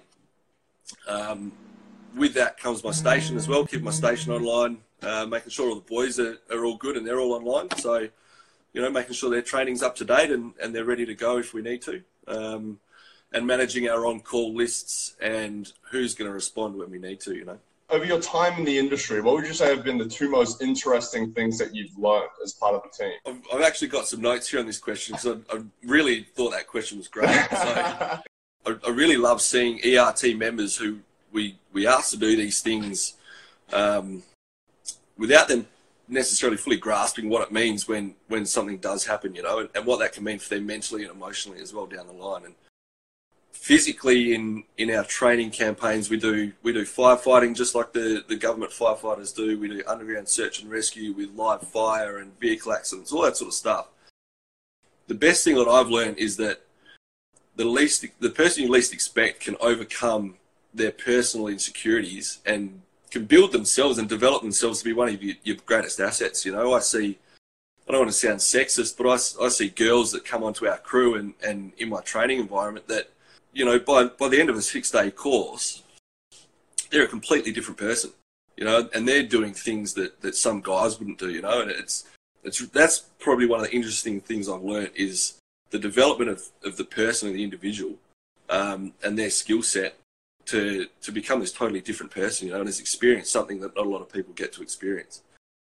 Um, 1.08 1.52
with 2.16 2.34
that 2.34 2.58
comes 2.58 2.84
my 2.84 2.92
station 2.92 3.36
as 3.38 3.48
well. 3.48 3.66
Keep 3.66 3.84
my 3.84 3.92
station 3.92 4.32
online, 4.32 4.80
uh, 5.02 5.26
making 5.26 5.50
sure 5.50 5.70
all 5.70 5.76
the 5.76 5.82
boys 5.82 6.20
are, 6.20 6.38
are 6.52 6.66
all 6.66 6.78
good 6.78 6.98
and 6.98 7.06
they're 7.06 7.20
all 7.20 7.34
online. 7.34 7.70
So, 7.78 8.08
you 8.74 8.82
know, 8.82 8.90
making 8.90 9.14
sure 9.14 9.30
their 9.30 9.42
training's 9.42 9.84
up 9.84 9.96
to 9.98 10.06
date 10.06 10.32
and, 10.32 10.54
and 10.62 10.74
they're 10.74 10.86
ready 10.86 11.06
to 11.06 11.16
go 11.16 11.38
if 11.38 11.54
we 11.54 11.62
need 11.62 11.82
to. 11.84 12.02
Um, 12.28 12.80
and 13.32 13.46
managing 13.46 13.88
our 13.88 14.08
on 14.08 14.22
call 14.22 14.56
lists 14.56 15.16
and 15.22 15.72
who's 15.92 16.16
going 16.16 16.28
to 16.28 16.34
respond 16.34 16.76
when 16.76 16.90
we 16.90 16.98
need 16.98 17.20
to, 17.22 17.36
you 17.36 17.46
know 17.46 17.60
over 17.90 18.06
your 18.06 18.22
time 18.22 18.58
in 18.58 18.66
the 18.66 18.78
industry, 18.78 19.22
what 19.22 19.36
would 19.36 19.46
you 19.46 19.54
say 19.54 19.74
have 19.76 19.84
been 19.84 19.98
the 19.98 20.08
two 20.08 20.30
most 20.30 20.62
interesting 20.62 21.32
things 21.32 21.58
that 21.58 21.74
you've 21.74 21.98
learned 21.98 22.30
as 22.44 22.54
part 22.54 22.76
of 22.76 22.84
the 22.84 23.04
team? 23.04 23.14
I've, 23.26 23.58
I've 23.58 23.66
actually 23.66 23.88
got 23.88 24.08
some 24.08 24.22
notes 24.22 24.50
here 24.50 24.60
on 24.60 24.66
this 24.66 24.78
question 24.78 25.14
because 25.14 25.40
I, 25.52 25.58
I, 25.58 25.62
really 25.84 26.24
thought 26.24 26.52
that 26.52 26.68
question 26.68 26.98
was 26.98 27.08
great. 27.08 27.30
So 28.66 28.74
I, 28.74 28.76
I, 28.88 28.90
really 28.90 29.16
love 29.16 29.42
seeing 29.42 29.80
ERT 29.84 30.38
members 30.38 30.76
who 30.76 31.00
we 31.32 31.58
we 31.72 31.88
ask 31.88 32.12
to 32.12 32.18
do 32.18 32.36
these 32.36 32.62
things 32.62 33.16
um, 33.72 34.22
without 35.18 35.48
them 35.48 35.66
necessarily 36.10 36.58
fully 36.58 36.78
grasping 36.78 37.30
what 37.30 37.44
it 37.44 37.52
means 37.52 37.88
when 37.88 38.16
when 38.28 38.46
something 38.46 38.78
does 38.78 39.06
happen, 39.06 39.36
you 39.36 39.44
know, 39.44 39.60
and, 39.60 39.70
and 39.76 39.86
what 39.86 40.00
that 40.00 40.14
can 40.14 40.24
mean 40.24 40.40
for 40.40 40.56
them 40.56 40.66
mentally 40.66 41.04
and 41.04 41.12
emotionally 41.12 41.62
as 41.62 41.74
well 41.74 41.86
down 41.86 42.08
the 42.08 42.14
line. 42.14 42.46
And 42.46 42.56
physically 43.60 44.34
in 44.34 44.64
in 44.78 44.90
our 44.90 45.04
training 45.04 45.52
campaigns 45.52 46.10
we 46.10 46.18
do 46.18 46.52
we 46.64 46.72
do 46.72 46.84
firefighting 46.84 47.54
just 47.54 47.76
like 47.76 47.92
the 47.92 48.24
the 48.30 48.36
government 48.36 48.72
firefighters 48.72 49.36
do 49.36 49.60
we 49.60 49.68
do 49.68 49.84
underground 49.86 50.28
search 50.28 50.62
and 50.62 50.72
rescue 50.72 51.12
with 51.12 51.30
live 51.36 51.62
fire 51.62 52.18
and 52.20 52.40
vehicle 52.40 52.72
accidents 52.72 53.12
all 53.12 53.22
that 53.22 53.36
sort 53.36 53.50
of 53.50 53.54
stuff 53.54 53.90
the 55.08 55.14
best 55.14 55.44
thing 55.44 55.56
that 55.56 55.68
i've 55.68 55.90
learned 55.90 56.18
is 56.18 56.38
that 56.38 56.62
the 57.58 57.66
least 57.66 58.06
the 58.20 58.30
person 58.30 58.64
you 58.64 58.70
least 58.70 58.94
expect 58.94 59.42
can 59.42 59.58
overcome 59.60 60.36
their 60.74 60.92
personal 60.92 61.48
insecurities 61.48 62.40
and 62.46 62.82
can 63.12 63.26
build 63.26 63.52
themselves 63.52 63.98
and 63.98 64.08
develop 64.08 64.42
themselves 64.42 64.80
to 64.80 64.86
be 64.86 64.94
one 64.94 65.10
of 65.10 65.24
your, 65.24 65.36
your 65.44 65.58
greatest 65.66 66.00
assets 66.00 66.46
you 66.46 66.52
know? 66.52 66.74
I 66.74 66.80
see 66.80 67.18
I 67.88 67.92
don't 67.92 68.02
want 68.02 68.12
to 68.12 68.18
sound 68.18 68.40
sexist, 68.40 68.98
but 68.98 69.08
I, 69.08 69.46
I 69.46 69.50
see 69.50 69.70
girls 69.70 70.12
that 70.12 70.24
come 70.24 70.44
onto 70.44 70.68
our 70.68 70.78
crew 70.78 71.16
and, 71.16 71.34
and 71.44 71.72
in 71.80 71.90
my 71.90 72.02
training 72.02 72.40
environment 72.40 72.88
that 72.88 73.10
you 73.54 73.66
know, 73.66 73.80
by, 73.80 74.06
by 74.06 74.28
the 74.30 74.40
end 74.40 74.50
of 74.50 74.56
a 74.56 74.62
six 74.62 74.92
day 74.92 75.12
course, 75.12 75.84
they're 76.92 77.04
a 77.04 77.08
completely 77.08 77.52
different 77.52 77.78
person, 77.78 78.12
you 78.58 78.66
know, 78.66 78.90
and 78.94 79.08
they're 79.08 79.24
doing 79.24 79.54
things 79.54 79.94
that, 79.94 80.22
that 80.22 80.36
some 80.36 80.62
guys 80.62 81.00
wouldn't 81.00 81.20
do, 81.20 81.30
you 81.30 81.42
know, 81.42 81.62
and 81.62 81.72
it's, 81.72 82.06
it's, 82.44 82.60
that's 82.68 83.00
probably 83.20 83.46
one 83.46 83.60
of 83.60 83.68
the 83.68 83.76
interesting 83.76 84.22
things 84.22 84.48
I've 84.48 84.62
learned 84.62 84.92
is 84.96 85.36
the 85.72 85.80
development 85.80 86.32
of, 86.32 86.44
of 86.64 86.78
the 86.78 86.86
person 86.86 87.30
and 87.30 87.38
the 87.38 87.44
individual 87.44 87.96
um, 88.50 88.94
and 89.04 89.18
their 89.18 89.30
skill 89.30 89.62
set 89.62 89.98
to, 90.50 90.88
to 91.02 91.12
become 91.12 91.40
this 91.40 91.52
totally 91.52 91.82
different 91.82 92.12
person, 92.12 92.48
you 92.48 92.54
know, 92.54 92.60
and 92.60 92.68
has 92.68 92.80
experienced 92.80 93.32
something 93.32 93.60
that 93.60 93.76
not 93.76 93.86
a 93.86 93.90
lot 93.90 94.02
of 94.02 94.12
people 94.12 94.34
get 94.34 94.54
to 94.54 94.62
experience. 94.62 95.24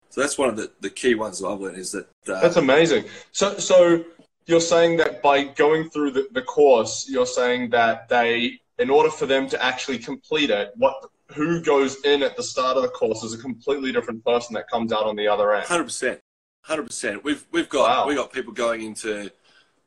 So 0.09 0.21
that's 0.21 0.37
one 0.37 0.49
of 0.49 0.57
the, 0.57 0.71
the 0.81 0.89
key 0.89 1.15
ones 1.15 1.39
that 1.39 1.47
I've 1.47 1.59
learned 1.59 1.77
is 1.77 1.91
that. 1.91 2.07
Uh, 2.27 2.41
that's 2.41 2.57
amazing. 2.57 3.05
So, 3.31 3.57
so 3.57 4.03
you're 4.45 4.59
saying 4.59 4.97
that 4.97 5.21
by 5.21 5.45
going 5.45 5.89
through 5.89 6.11
the, 6.11 6.27
the 6.31 6.41
course, 6.41 7.07
you're 7.09 7.25
saying 7.25 7.69
that 7.71 8.09
they, 8.09 8.59
in 8.79 8.89
order 8.89 9.09
for 9.09 9.25
them 9.25 9.47
to 9.49 9.63
actually 9.63 9.99
complete 9.99 10.49
it, 10.49 10.71
what 10.75 10.95
who 11.33 11.61
goes 11.61 12.03
in 12.03 12.23
at 12.23 12.35
the 12.35 12.43
start 12.43 12.75
of 12.75 12.83
the 12.83 12.89
course 12.89 13.23
is 13.23 13.33
a 13.33 13.37
completely 13.37 13.91
different 13.93 14.23
person 14.25 14.53
that 14.53 14.67
comes 14.69 14.91
out 14.91 15.05
on 15.05 15.15
the 15.15 15.27
other 15.27 15.53
end. 15.53 15.65
Hundred 15.65 15.85
percent, 15.85 16.19
hundred 16.63 16.87
percent. 16.87 17.23
We've 17.23 17.45
we've 17.51 17.69
got 17.69 17.89
Wow. 17.89 18.07
we 18.07 18.15
got 18.15 18.33
people 18.33 18.51
going 18.51 18.81
into 18.81 19.31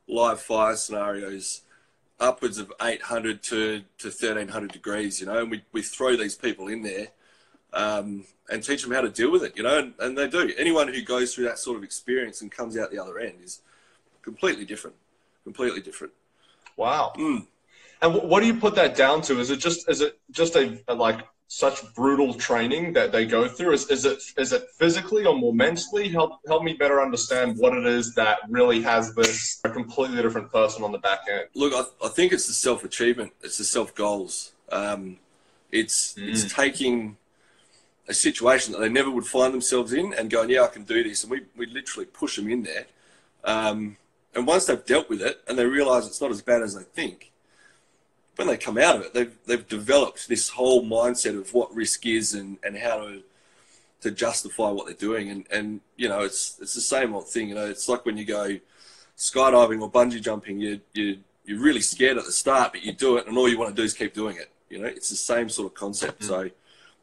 live 0.07 0.41
fire 0.41 0.75
scenarios 0.75 1.61
upwards 2.19 2.57
of 2.57 2.71
800 2.81 3.43
to, 3.43 3.83
to 3.97 4.07
1300 4.07 4.71
degrees, 4.71 5.19
you 5.19 5.25
know, 5.25 5.39
and 5.39 5.51
we, 5.51 5.63
we 5.71 5.81
throw 5.81 6.15
these 6.15 6.35
people 6.35 6.67
in 6.67 6.81
there 6.81 7.07
um, 7.73 8.25
and 8.49 8.63
teach 8.63 8.83
them 8.83 8.91
how 8.91 9.01
to 9.01 9.09
deal 9.09 9.31
with 9.31 9.43
it, 9.43 9.57
you 9.57 9.63
know, 9.63 9.77
and, 9.79 9.93
and 9.99 10.17
they 10.17 10.27
do. 10.27 10.51
Anyone 10.57 10.87
who 10.87 11.01
goes 11.01 11.35
through 11.35 11.45
that 11.45 11.59
sort 11.59 11.77
of 11.77 11.83
experience 11.83 12.41
and 12.41 12.51
comes 12.51 12.77
out 12.77 12.91
the 12.91 12.99
other 12.99 13.19
end 13.19 13.35
is 13.43 13.61
completely 14.21 14.65
different, 14.65 14.95
completely 15.43 15.81
different. 15.81 16.13
Wow. 16.77 17.13
Mm. 17.17 17.47
And 18.01 18.13
what 18.13 18.41
do 18.41 18.47
you 18.47 18.55
put 18.55 18.75
that 18.75 18.95
down 18.95 19.21
to? 19.23 19.39
Is 19.39 19.49
it 19.49 19.57
just 19.57 19.89
is 19.89 20.01
it 20.01 20.19
just 20.29 20.55
a, 20.55 20.81
a 20.87 20.93
like 20.93 21.25
such 21.47 21.93
brutal 21.93 22.33
training 22.33 22.93
that 22.93 23.11
they 23.11 23.25
go 23.25 23.47
through? 23.47 23.73
Is, 23.73 23.89
is 23.89 24.05
it 24.05 24.19
is 24.37 24.51
it 24.51 24.67
physically 24.77 25.25
or 25.25 25.37
more 25.37 25.53
mentally? 25.53 26.09
Help 26.09 26.39
help 26.47 26.63
me 26.63 26.73
better 26.73 27.01
understand 27.01 27.57
what 27.57 27.73
it 27.73 27.85
is 27.85 28.15
that 28.15 28.39
really 28.49 28.81
has 28.81 29.13
this 29.13 29.59
a 29.63 29.69
completely 29.69 30.21
different 30.21 30.51
person 30.51 30.83
on 30.83 30.91
the 30.91 30.97
back 30.97 31.19
end. 31.31 31.45
Look, 31.53 31.73
I, 31.73 32.05
I 32.05 32.09
think 32.09 32.33
it's 32.33 32.47
the 32.47 32.53
self 32.53 32.83
achievement. 32.83 33.33
It's 33.41 33.57
the 33.57 33.63
self 33.63 33.93
goals. 33.93 34.53
Um, 34.71 35.17
it's 35.71 36.15
it's 36.17 36.53
taking 36.53 37.17
a 38.07 38.13
situation 38.13 38.71
that 38.73 38.79
they 38.79 38.89
never 38.89 39.09
would 39.09 39.25
find 39.25 39.53
themselves 39.53 39.93
in 39.93 40.13
and 40.13 40.29
going, 40.29 40.49
yeah, 40.49 40.61
I 40.61 40.67
can 40.67 40.83
do 40.83 41.03
this, 41.03 41.23
and 41.23 41.31
we 41.31 41.41
we 41.55 41.67
literally 41.67 42.05
push 42.05 42.37
them 42.37 42.49
in 42.49 42.63
there. 42.63 42.85
Um, 43.43 43.97
and 44.33 44.45
once 44.45 44.65
they've 44.65 44.85
dealt 44.85 45.09
with 45.09 45.21
it 45.21 45.41
and 45.47 45.57
they 45.57 45.65
realise 45.65 46.05
it's 46.05 46.19
not 46.19 46.31
as 46.31 46.41
bad 46.41 46.61
as 46.61 46.75
they 46.75 46.83
think, 46.83 47.31
when 48.35 48.47
they 48.47 48.57
come 48.57 48.77
out 48.77 48.97
of 48.97 49.01
it, 49.03 49.13
they've 49.13 49.37
they've 49.45 49.67
developed 49.67 50.27
this 50.27 50.49
whole 50.49 50.83
mindset 50.83 51.37
of 51.37 51.53
what 51.53 51.73
risk 51.73 52.05
is 52.05 52.33
and, 52.33 52.57
and 52.63 52.77
how 52.77 52.97
to 52.97 53.23
to 54.01 54.11
justify 54.11 54.69
what 54.69 54.85
they're 54.85 54.95
doing. 54.95 55.29
And, 55.29 55.45
and 55.51 55.81
you 55.95 56.07
know, 56.07 56.21
it's 56.21 56.57
it's 56.61 56.73
the 56.73 56.81
same 56.81 57.13
old 57.13 57.27
thing. 57.27 57.49
You 57.49 57.55
know, 57.55 57.65
it's 57.65 57.89
like 57.89 58.05
when 58.05 58.17
you 58.17 58.25
go 58.25 58.59
skydiving 59.17 59.81
or 59.81 59.91
bungee 59.91 60.21
jumping, 60.21 60.59
you 60.59 60.81
you 60.93 61.19
you're 61.45 61.59
really 61.59 61.81
scared 61.81 62.17
at 62.17 62.25
the 62.25 62.31
start, 62.31 62.73
but 62.73 62.83
you 62.83 62.91
do 62.91 63.17
it, 63.17 63.27
and 63.27 63.37
all 63.37 63.47
you 63.47 63.57
want 63.57 63.75
to 63.75 63.81
do 63.81 63.85
is 63.85 63.93
keep 63.93 64.13
doing 64.13 64.37
it. 64.37 64.51
You 64.69 64.79
know, 64.79 64.87
it's 64.87 65.09
the 65.09 65.15
same 65.15 65.47
sort 65.49 65.67
of 65.71 65.75
concept. 65.75 66.21
Mm. 66.23 66.27
So 66.27 66.49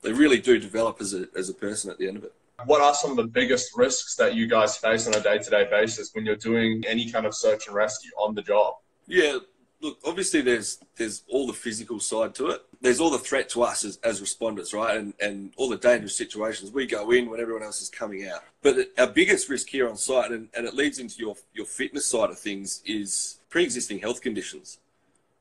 they 0.03 0.13
really 0.13 0.41
do 0.41 0.59
develop 0.59 1.01
as 1.01 1.15
a 1.15 1.27
as 1.37 1.49
a 1.49 1.55
person 1.55 1.91
at 1.91 1.99
the 1.99 2.09
end 2.09 2.19
of 2.19 2.25
it. 2.25 2.35
What 2.67 2.81
are 2.81 2.95
some 2.95 3.11
of 3.13 3.17
the 3.17 3.25
biggest 3.25 3.77
risks 3.77 4.15
that 4.17 4.35
you 4.35 4.47
guys 4.47 4.77
face 4.77 5.07
on 5.09 5.15
a 5.15 5.21
day 5.21 5.39
to 5.39 5.51
day 5.51 5.67
basis 5.69 6.11
when 6.15 6.25
you're 6.25 6.37
doing 6.37 6.85
any 6.87 7.11
kind 7.11 7.27
of 7.27 7.35
search 7.35 7.67
and 7.67 7.75
rescue 7.75 8.11
on 8.17 8.35
the 8.35 8.43
job? 8.43 8.75
Yeah, 9.09 9.39
look, 9.83 9.99
obviously 10.05 10.41
there's 10.41 10.79
there's 10.97 11.23
all 11.29 11.47
the 11.47 11.53
physical 11.53 12.01
side 12.01 12.35
to 12.37 12.49
it. 12.49 12.63
There's 12.81 13.01
all 13.01 13.11
the 13.11 13.19
threat 13.19 13.49
to 13.51 13.63
us 13.63 13.85
as, 13.85 13.99
as 13.99 14.23
responders, 14.23 14.73
right? 14.73 14.97
And 14.97 15.13
and 15.21 15.53
all 15.57 15.69
the 15.69 15.77
dangerous 15.77 16.17
situations. 16.17 16.71
We 16.71 16.87
go 16.87 17.11
in 17.11 17.29
when 17.29 17.41
everyone 17.41 17.63
else 17.63 17.83
is 17.83 17.91
coming 17.91 18.27
out. 18.27 18.43
But 18.63 18.93
our 18.97 19.09
biggest 19.09 19.49
risk 19.49 19.69
here 19.69 19.89
on 19.89 19.97
site, 19.97 20.31
and, 20.31 20.49
and 20.57 20.67
it 20.67 20.75
leads 20.75 20.99
into 20.99 21.19
your 21.19 21.37
your 21.53 21.67
fitness 21.67 22.07
side 22.07 22.31
of 22.31 22.39
things, 22.39 22.83
is 22.87 23.41
pre-existing 23.51 23.99
health 23.99 24.23
conditions. 24.23 24.79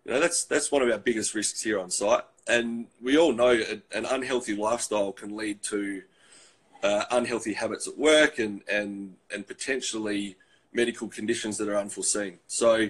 You 0.05 0.13
know, 0.13 0.19
that's 0.19 0.43
that's 0.43 0.71
one 0.71 0.81
of 0.81 0.89
our 0.89 0.97
biggest 0.97 1.33
risks 1.35 1.61
here 1.61 1.79
on 1.79 1.91
site. 1.91 2.23
And 2.47 2.87
we 3.01 3.17
all 3.17 3.33
know 3.33 3.51
an 3.93 4.05
unhealthy 4.05 4.55
lifestyle 4.55 5.11
can 5.11 5.37
lead 5.37 5.61
to 5.63 6.01
uh, 6.83 7.05
unhealthy 7.11 7.53
habits 7.53 7.87
at 7.87 7.97
work 7.97 8.39
and, 8.39 8.61
and, 8.67 9.15
and 9.33 9.45
potentially 9.45 10.35
medical 10.73 11.07
conditions 11.07 11.57
that 11.57 11.69
are 11.69 11.77
unforeseen. 11.77 12.39
So 12.47 12.89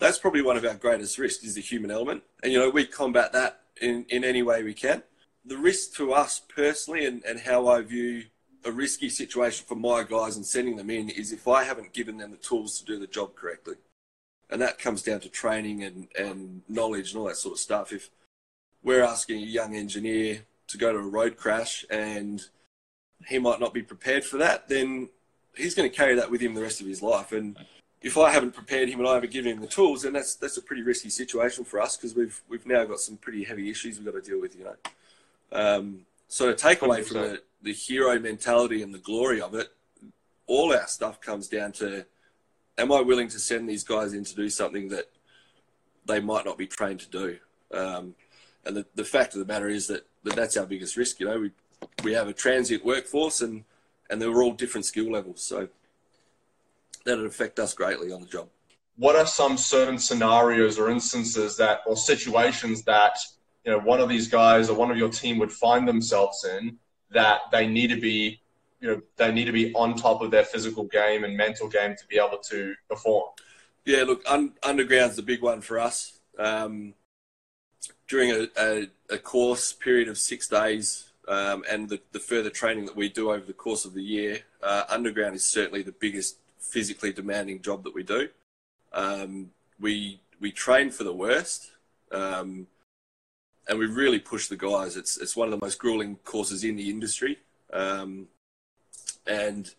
that's 0.00 0.18
probably 0.18 0.42
one 0.42 0.56
of 0.56 0.64
our 0.64 0.74
greatest 0.74 1.18
risks 1.18 1.44
is 1.44 1.54
the 1.54 1.60
human 1.60 1.90
element. 1.90 2.22
And, 2.42 2.52
you 2.52 2.58
know, 2.58 2.70
we 2.70 2.86
combat 2.86 3.32
that 3.32 3.60
in, 3.80 4.06
in 4.08 4.24
any 4.24 4.42
way 4.42 4.62
we 4.62 4.74
can. 4.74 5.02
The 5.44 5.58
risk 5.58 5.94
to 5.96 6.12
us 6.12 6.40
personally 6.40 7.06
and, 7.06 7.22
and 7.24 7.40
how 7.40 7.68
I 7.68 7.82
view 7.82 8.24
a 8.64 8.72
risky 8.72 9.08
situation 9.08 9.64
for 9.66 9.74
my 9.74 10.02
guys 10.02 10.36
and 10.36 10.44
sending 10.44 10.76
them 10.76 10.90
in 10.90 11.08
is 11.08 11.32
if 11.32 11.46
I 11.46 11.64
haven't 11.64 11.92
given 11.92 12.18
them 12.18 12.30
the 12.30 12.36
tools 12.36 12.78
to 12.78 12.84
do 12.84 12.98
the 12.98 13.06
job 13.06 13.34
correctly. 13.34 13.76
And 14.50 14.60
that 14.60 14.78
comes 14.78 15.02
down 15.02 15.20
to 15.20 15.28
training 15.28 15.84
and, 15.84 16.08
and 16.18 16.62
knowledge 16.68 17.12
and 17.12 17.20
all 17.20 17.28
that 17.28 17.36
sort 17.36 17.54
of 17.54 17.60
stuff. 17.60 17.92
If 17.92 18.10
we're 18.82 19.02
asking 19.02 19.42
a 19.42 19.46
young 19.46 19.76
engineer 19.76 20.42
to 20.68 20.78
go 20.78 20.92
to 20.92 20.98
a 20.98 21.02
road 21.02 21.36
crash 21.36 21.84
and 21.90 22.42
he 23.26 23.38
might 23.38 23.60
not 23.60 23.74
be 23.74 23.82
prepared 23.82 24.24
for 24.24 24.38
that, 24.38 24.68
then 24.68 25.08
he's 25.56 25.74
going 25.74 25.88
to 25.88 25.96
carry 25.96 26.14
that 26.16 26.30
with 26.30 26.40
him 26.40 26.54
the 26.54 26.62
rest 26.62 26.80
of 26.80 26.86
his 26.86 27.02
life. 27.02 27.32
And 27.32 27.56
if 28.02 28.16
I 28.16 28.30
haven't 28.30 28.52
prepared 28.52 28.88
him 28.88 29.00
and 29.00 29.08
I 29.08 29.14
haven't 29.14 29.32
given 29.32 29.52
him 29.52 29.60
the 29.60 29.66
tools, 29.66 30.02
then 30.02 30.12
that's 30.14 30.34
that's 30.34 30.56
a 30.56 30.62
pretty 30.62 30.82
risky 30.82 31.10
situation 31.10 31.64
for 31.64 31.80
us 31.80 31.96
because 31.96 32.14
we've 32.14 32.40
we've 32.48 32.66
now 32.66 32.84
got 32.84 33.00
some 33.00 33.16
pretty 33.16 33.44
heavy 33.44 33.70
issues 33.70 33.98
we've 33.98 34.06
got 34.06 34.22
to 34.22 34.30
deal 34.30 34.40
with, 34.40 34.56
you 34.56 34.64
know. 34.64 34.76
Um, 35.52 36.00
so 36.28 36.46
to 36.46 36.54
take 36.54 36.82
away 36.82 37.02
from 37.02 37.18
the, 37.18 37.42
the 37.62 37.72
hero 37.72 38.18
mentality 38.18 38.82
and 38.82 38.94
the 38.94 38.98
glory 38.98 39.40
of 39.40 39.54
it, 39.54 39.68
all 40.46 40.72
our 40.72 40.86
stuff 40.86 41.20
comes 41.20 41.48
down 41.48 41.72
to 41.72 42.06
am 42.78 42.92
I 42.92 43.00
willing 43.00 43.28
to 43.28 43.38
send 43.38 43.68
these 43.68 43.84
guys 43.84 44.14
in 44.14 44.24
to 44.24 44.34
do 44.34 44.48
something 44.48 44.88
that 44.88 45.10
they 46.06 46.20
might 46.20 46.44
not 46.44 46.56
be 46.56 46.66
trained 46.66 47.00
to 47.00 47.10
do? 47.10 47.38
Um, 47.72 48.14
and 48.64 48.76
the, 48.76 48.86
the 48.94 49.04
fact 49.04 49.34
of 49.34 49.40
the 49.40 49.52
matter 49.52 49.68
is 49.68 49.88
that, 49.88 50.06
that 50.24 50.36
that's 50.36 50.56
our 50.56 50.66
biggest 50.66 50.96
risk. 50.96 51.20
You 51.20 51.26
know, 51.26 51.40
we 51.40 51.50
we 52.02 52.12
have 52.14 52.28
a 52.28 52.32
transient 52.32 52.84
workforce 52.84 53.42
and 53.42 53.64
and 54.08 54.20
they're 54.20 54.42
all 54.42 54.52
different 54.52 54.86
skill 54.86 55.10
levels, 55.12 55.42
so 55.42 55.68
that'd 57.04 57.24
affect 57.24 57.58
us 57.58 57.74
greatly 57.74 58.12
on 58.12 58.20
the 58.20 58.26
job. 58.26 58.48
what 58.96 59.16
are 59.16 59.26
some 59.26 59.56
certain 59.56 59.98
scenarios 59.98 60.78
or 60.78 60.90
instances 60.90 61.56
that 61.56 61.80
or 61.86 61.96
situations 61.96 62.82
that 62.84 63.16
you 63.64 63.70
know 63.72 63.78
one 63.78 64.00
of 64.00 64.08
these 64.08 64.28
guys 64.28 64.68
or 64.70 64.76
one 64.76 64.90
of 64.90 64.96
your 64.96 65.08
team 65.08 65.38
would 65.38 65.52
find 65.52 65.86
themselves 65.88 66.44
in 66.44 66.76
that 67.10 67.40
they 67.52 67.66
need 67.66 67.88
to 67.88 68.00
be 68.00 68.40
you 68.80 68.88
know 68.88 69.00
they 69.16 69.30
need 69.32 69.44
to 69.46 69.52
be 69.52 69.72
on 69.74 69.94
top 69.94 70.20
of 70.22 70.30
their 70.30 70.44
physical 70.44 70.84
game 70.84 71.24
and 71.24 71.36
mental 71.36 71.68
game 71.68 71.94
to 71.96 72.06
be 72.08 72.16
able 72.16 72.38
to 72.38 72.74
perform 72.88 73.24
Yeah, 73.84 74.04
look, 74.04 74.22
un- 74.26 74.54
underground's 74.62 75.16
the 75.16 75.22
big 75.22 75.42
one 75.42 75.60
for 75.62 75.78
us. 75.78 76.18
Um, 76.38 76.94
during 78.08 78.30
a, 78.30 78.48
a, 78.58 78.86
a 79.10 79.18
course 79.18 79.72
period 79.72 80.08
of 80.08 80.16
six 80.18 80.48
days 80.48 81.10
um, 81.28 81.64
and 81.70 81.88
the, 81.88 82.00
the 82.12 82.18
further 82.18 82.50
training 82.50 82.84
that 82.86 82.96
we 82.96 83.08
do 83.08 83.30
over 83.30 83.44
the 83.46 83.52
course 83.52 83.84
of 83.84 83.94
the 83.94 84.02
year, 84.02 84.40
uh, 84.62 84.84
underground 84.88 85.34
is 85.34 85.44
certainly 85.44 85.82
the 85.82 85.92
biggest 85.92 86.36
physically 86.60 87.12
demanding 87.12 87.62
job 87.62 87.84
that 87.84 87.94
we 87.94 88.02
do. 88.02 88.28
Um, 88.92 89.50
we 89.78 90.20
we 90.40 90.52
train 90.52 90.90
for 90.90 91.04
the 91.04 91.12
worst, 91.12 91.70
um, 92.12 92.66
and 93.68 93.78
we 93.78 93.86
really 93.86 94.18
push 94.18 94.48
the 94.48 94.56
guys. 94.56 94.96
It's 94.96 95.16
it's 95.16 95.36
one 95.36 95.48
of 95.48 95.58
the 95.58 95.64
most 95.64 95.78
grueling 95.78 96.16
courses 96.24 96.64
in 96.64 96.76
the 96.76 96.90
industry, 96.90 97.38
um, 97.72 98.28
and 99.26 99.72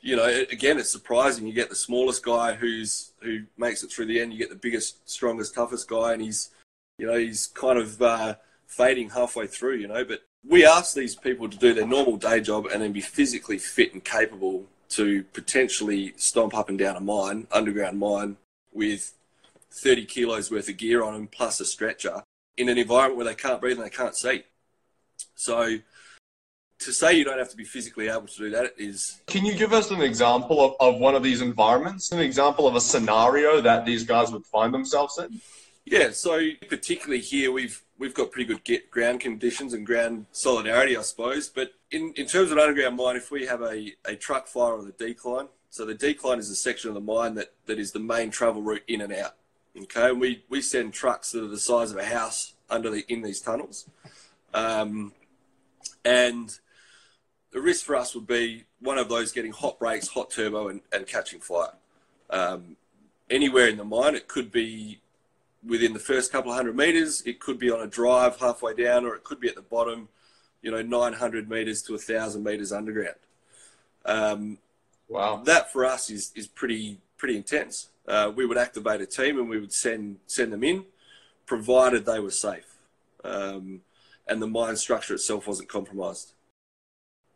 you 0.00 0.16
know, 0.16 0.26
again, 0.26 0.78
it's 0.78 0.90
surprising. 0.90 1.46
You 1.46 1.52
get 1.52 1.70
the 1.70 1.74
smallest 1.74 2.24
guy 2.24 2.54
who's 2.54 3.12
who 3.20 3.42
makes 3.56 3.82
it 3.82 3.90
through 3.90 4.06
the 4.06 4.20
end. 4.20 4.32
You 4.32 4.38
get 4.38 4.50
the 4.50 4.56
biggest, 4.56 5.08
strongest, 5.08 5.54
toughest 5.54 5.88
guy, 5.88 6.12
and 6.12 6.22
he's, 6.22 6.50
you 6.98 7.06
know, 7.06 7.18
he's 7.18 7.48
kind 7.48 7.78
of 7.78 8.00
uh, 8.00 8.34
fading 8.66 9.10
halfway 9.10 9.46
through. 9.46 9.76
You 9.76 9.88
know, 9.88 10.04
but 10.04 10.22
we 10.46 10.64
ask 10.64 10.94
these 10.94 11.16
people 11.16 11.48
to 11.48 11.56
do 11.56 11.74
their 11.74 11.86
normal 11.86 12.16
day 12.16 12.40
job 12.40 12.66
and 12.66 12.82
then 12.82 12.92
be 12.92 13.00
physically 13.00 13.58
fit 13.58 13.92
and 13.92 14.04
capable 14.04 14.66
to 14.90 15.22
potentially 15.32 16.14
stomp 16.16 16.54
up 16.54 16.68
and 16.68 16.78
down 16.78 16.96
a 16.96 17.00
mine, 17.00 17.46
underground 17.52 17.98
mine, 17.98 18.36
with 18.72 19.12
30 19.70 20.06
kilos 20.06 20.50
worth 20.50 20.68
of 20.68 20.76
gear 20.76 21.02
on 21.02 21.12
them 21.12 21.26
plus 21.26 21.60
a 21.60 21.64
stretcher 21.64 22.22
in 22.56 22.68
an 22.68 22.78
environment 22.78 23.16
where 23.16 23.26
they 23.26 23.34
can't 23.34 23.60
breathe 23.60 23.76
and 23.76 23.86
they 23.86 23.90
can't 23.90 24.16
see. 24.16 24.44
So 25.34 25.78
to 26.80 26.92
say 26.92 27.14
you 27.14 27.24
don't 27.24 27.38
have 27.38 27.50
to 27.50 27.56
be 27.56 27.64
physically 27.64 28.08
able 28.08 28.26
to 28.26 28.38
do 28.38 28.50
that 28.50 28.72
is 28.78 29.20
can 29.26 29.44
you 29.44 29.54
give 29.54 29.72
us 29.72 29.90
an 29.90 30.00
example 30.00 30.64
of, 30.64 30.74
of 30.80 31.00
one 31.00 31.14
of 31.14 31.22
these 31.22 31.40
environments 31.40 32.12
an 32.12 32.20
example 32.20 32.68
of 32.68 32.76
a 32.76 32.80
scenario 32.80 33.60
that 33.60 33.84
these 33.84 34.04
guys 34.04 34.30
would 34.30 34.46
find 34.46 34.72
themselves 34.72 35.18
in 35.18 35.40
Yeah, 35.90 36.10
so 36.10 36.50
particularly 36.68 37.22
here 37.22 37.50
we've 37.50 37.82
we've 37.98 38.12
got 38.12 38.30
pretty 38.30 38.46
good 38.46 38.62
get 38.62 38.90
ground 38.90 39.20
conditions 39.20 39.72
and 39.72 39.86
ground 39.86 40.26
solidarity, 40.32 40.98
I 40.98 41.00
suppose. 41.00 41.48
But 41.48 41.72
in, 41.90 42.12
in 42.14 42.26
terms 42.26 42.50
of 42.50 42.58
an 42.58 42.58
underground 42.58 42.96
mine, 42.96 43.16
if 43.16 43.30
we 43.30 43.46
have 43.46 43.62
a, 43.62 43.94
a 44.04 44.14
truck 44.14 44.48
fire 44.48 44.74
on 44.74 44.84
the 44.84 44.92
decline, 44.92 45.48
so 45.70 45.86
the 45.86 45.94
decline 45.94 46.38
is 46.38 46.50
a 46.50 46.54
section 46.54 46.88
of 46.88 46.94
the 46.94 47.00
mine 47.00 47.36
that, 47.36 47.54
that 47.64 47.78
is 47.78 47.92
the 47.92 48.00
main 48.00 48.30
travel 48.30 48.60
route 48.60 48.82
in 48.86 49.00
and 49.00 49.14
out. 49.14 49.36
Okay, 49.80 50.10
and 50.10 50.20
we, 50.20 50.44
we 50.50 50.60
send 50.60 50.92
trucks 50.92 51.32
that 51.32 51.42
are 51.42 51.48
the 51.48 51.58
size 51.58 51.90
of 51.90 51.96
a 51.96 52.04
house 52.04 52.52
under 52.68 52.90
the 52.90 53.04
in 53.08 53.22
these 53.22 53.40
tunnels. 53.40 53.88
Um, 54.52 55.12
and 56.04 56.54
the 57.50 57.62
risk 57.62 57.86
for 57.86 57.96
us 57.96 58.14
would 58.14 58.26
be 58.26 58.64
one 58.80 58.98
of 58.98 59.08
those 59.08 59.32
getting 59.32 59.52
hot 59.52 59.78
brakes, 59.78 60.08
hot 60.08 60.30
turbo, 60.30 60.68
and, 60.68 60.82
and 60.92 61.06
catching 61.06 61.40
fire. 61.40 61.72
Um, 62.28 62.76
anywhere 63.30 63.68
in 63.68 63.78
the 63.78 63.84
mine, 63.84 64.14
it 64.14 64.28
could 64.28 64.52
be 64.52 65.00
within 65.66 65.92
the 65.92 65.98
first 65.98 66.32
couple 66.32 66.50
of 66.50 66.56
hundred 66.56 66.76
meters. 66.76 67.22
It 67.22 67.40
could 67.40 67.58
be 67.58 67.70
on 67.70 67.80
a 67.80 67.86
drive 67.86 68.38
halfway 68.38 68.74
down, 68.74 69.04
or 69.04 69.14
it 69.14 69.24
could 69.24 69.40
be 69.40 69.48
at 69.48 69.54
the 69.54 69.62
bottom, 69.62 70.08
you 70.62 70.70
know, 70.70 70.82
900 70.82 71.48
meters 71.48 71.82
to 71.82 71.92
1,000 71.92 72.42
meters 72.42 72.72
underground. 72.72 73.16
Um, 74.04 74.58
wow 75.08 75.42
that 75.44 75.72
for 75.72 75.84
us 75.84 76.08
is, 76.10 76.32
is 76.34 76.46
pretty 76.46 76.98
pretty 77.16 77.36
intense. 77.36 77.88
uh, 78.06 78.32
we 78.34 78.46
would 78.46 78.56
activate 78.56 79.00
a 79.00 79.06
team 79.06 79.38
and 79.38 79.48
we 79.48 79.58
would 79.58 79.72
send 79.72 80.18
send 80.26 80.52
them 80.52 80.64
in, 80.64 80.84
provided 81.46 82.06
they 82.06 82.20
were 82.20 82.30
safe, 82.30 82.76
um, 83.24 83.80
and 84.26 84.40
the 84.40 84.46
mine 84.46 84.76
structure 84.76 85.14
itself 85.14 85.46
wasn't 85.46 85.68
compromised. 85.68 86.32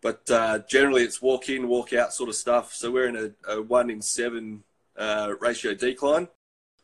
But 0.00 0.28
uh, 0.30 0.60
generally, 0.68 1.02
it's 1.02 1.22
walk 1.22 1.48
in, 1.48 1.68
walk 1.68 1.92
out 1.92 2.12
sort 2.12 2.28
of 2.28 2.34
stuff. 2.34 2.74
So 2.74 2.90
we're 2.90 3.06
in 3.06 3.34
a, 3.46 3.52
a 3.52 3.62
one 3.62 3.88
in 3.88 4.02
seven 4.02 4.64
uh, 4.96 5.34
ratio 5.40 5.74
decline 5.74 6.28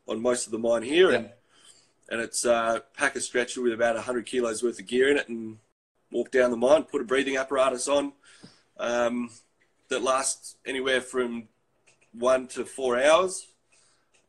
on 0.08 0.20
most 0.20 0.46
of 0.46 0.52
the 0.52 0.58
mine 0.58 0.82
here, 0.82 1.10
yeah. 1.10 1.16
and 1.18 1.30
and 2.10 2.20
it's 2.20 2.44
uh, 2.44 2.80
pack 2.96 3.16
a 3.16 3.20
stretcher 3.20 3.62
with 3.62 3.72
about 3.72 3.94
100 3.94 4.24
kilos 4.26 4.62
worth 4.62 4.80
of 4.80 4.86
gear 4.86 5.10
in 5.10 5.18
it 5.18 5.28
and 5.28 5.58
walk 6.10 6.30
down 6.30 6.50
the 6.50 6.56
mine, 6.56 6.84
put 6.84 7.02
a 7.02 7.04
breathing 7.04 7.36
apparatus 7.36 7.86
on 7.86 8.12
um, 8.78 9.30
that 9.88 10.02
lasts 10.02 10.56
anywhere 10.64 11.00
from 11.00 11.48
one 12.12 12.46
to 12.48 12.64
four 12.64 13.00
hours. 13.00 13.46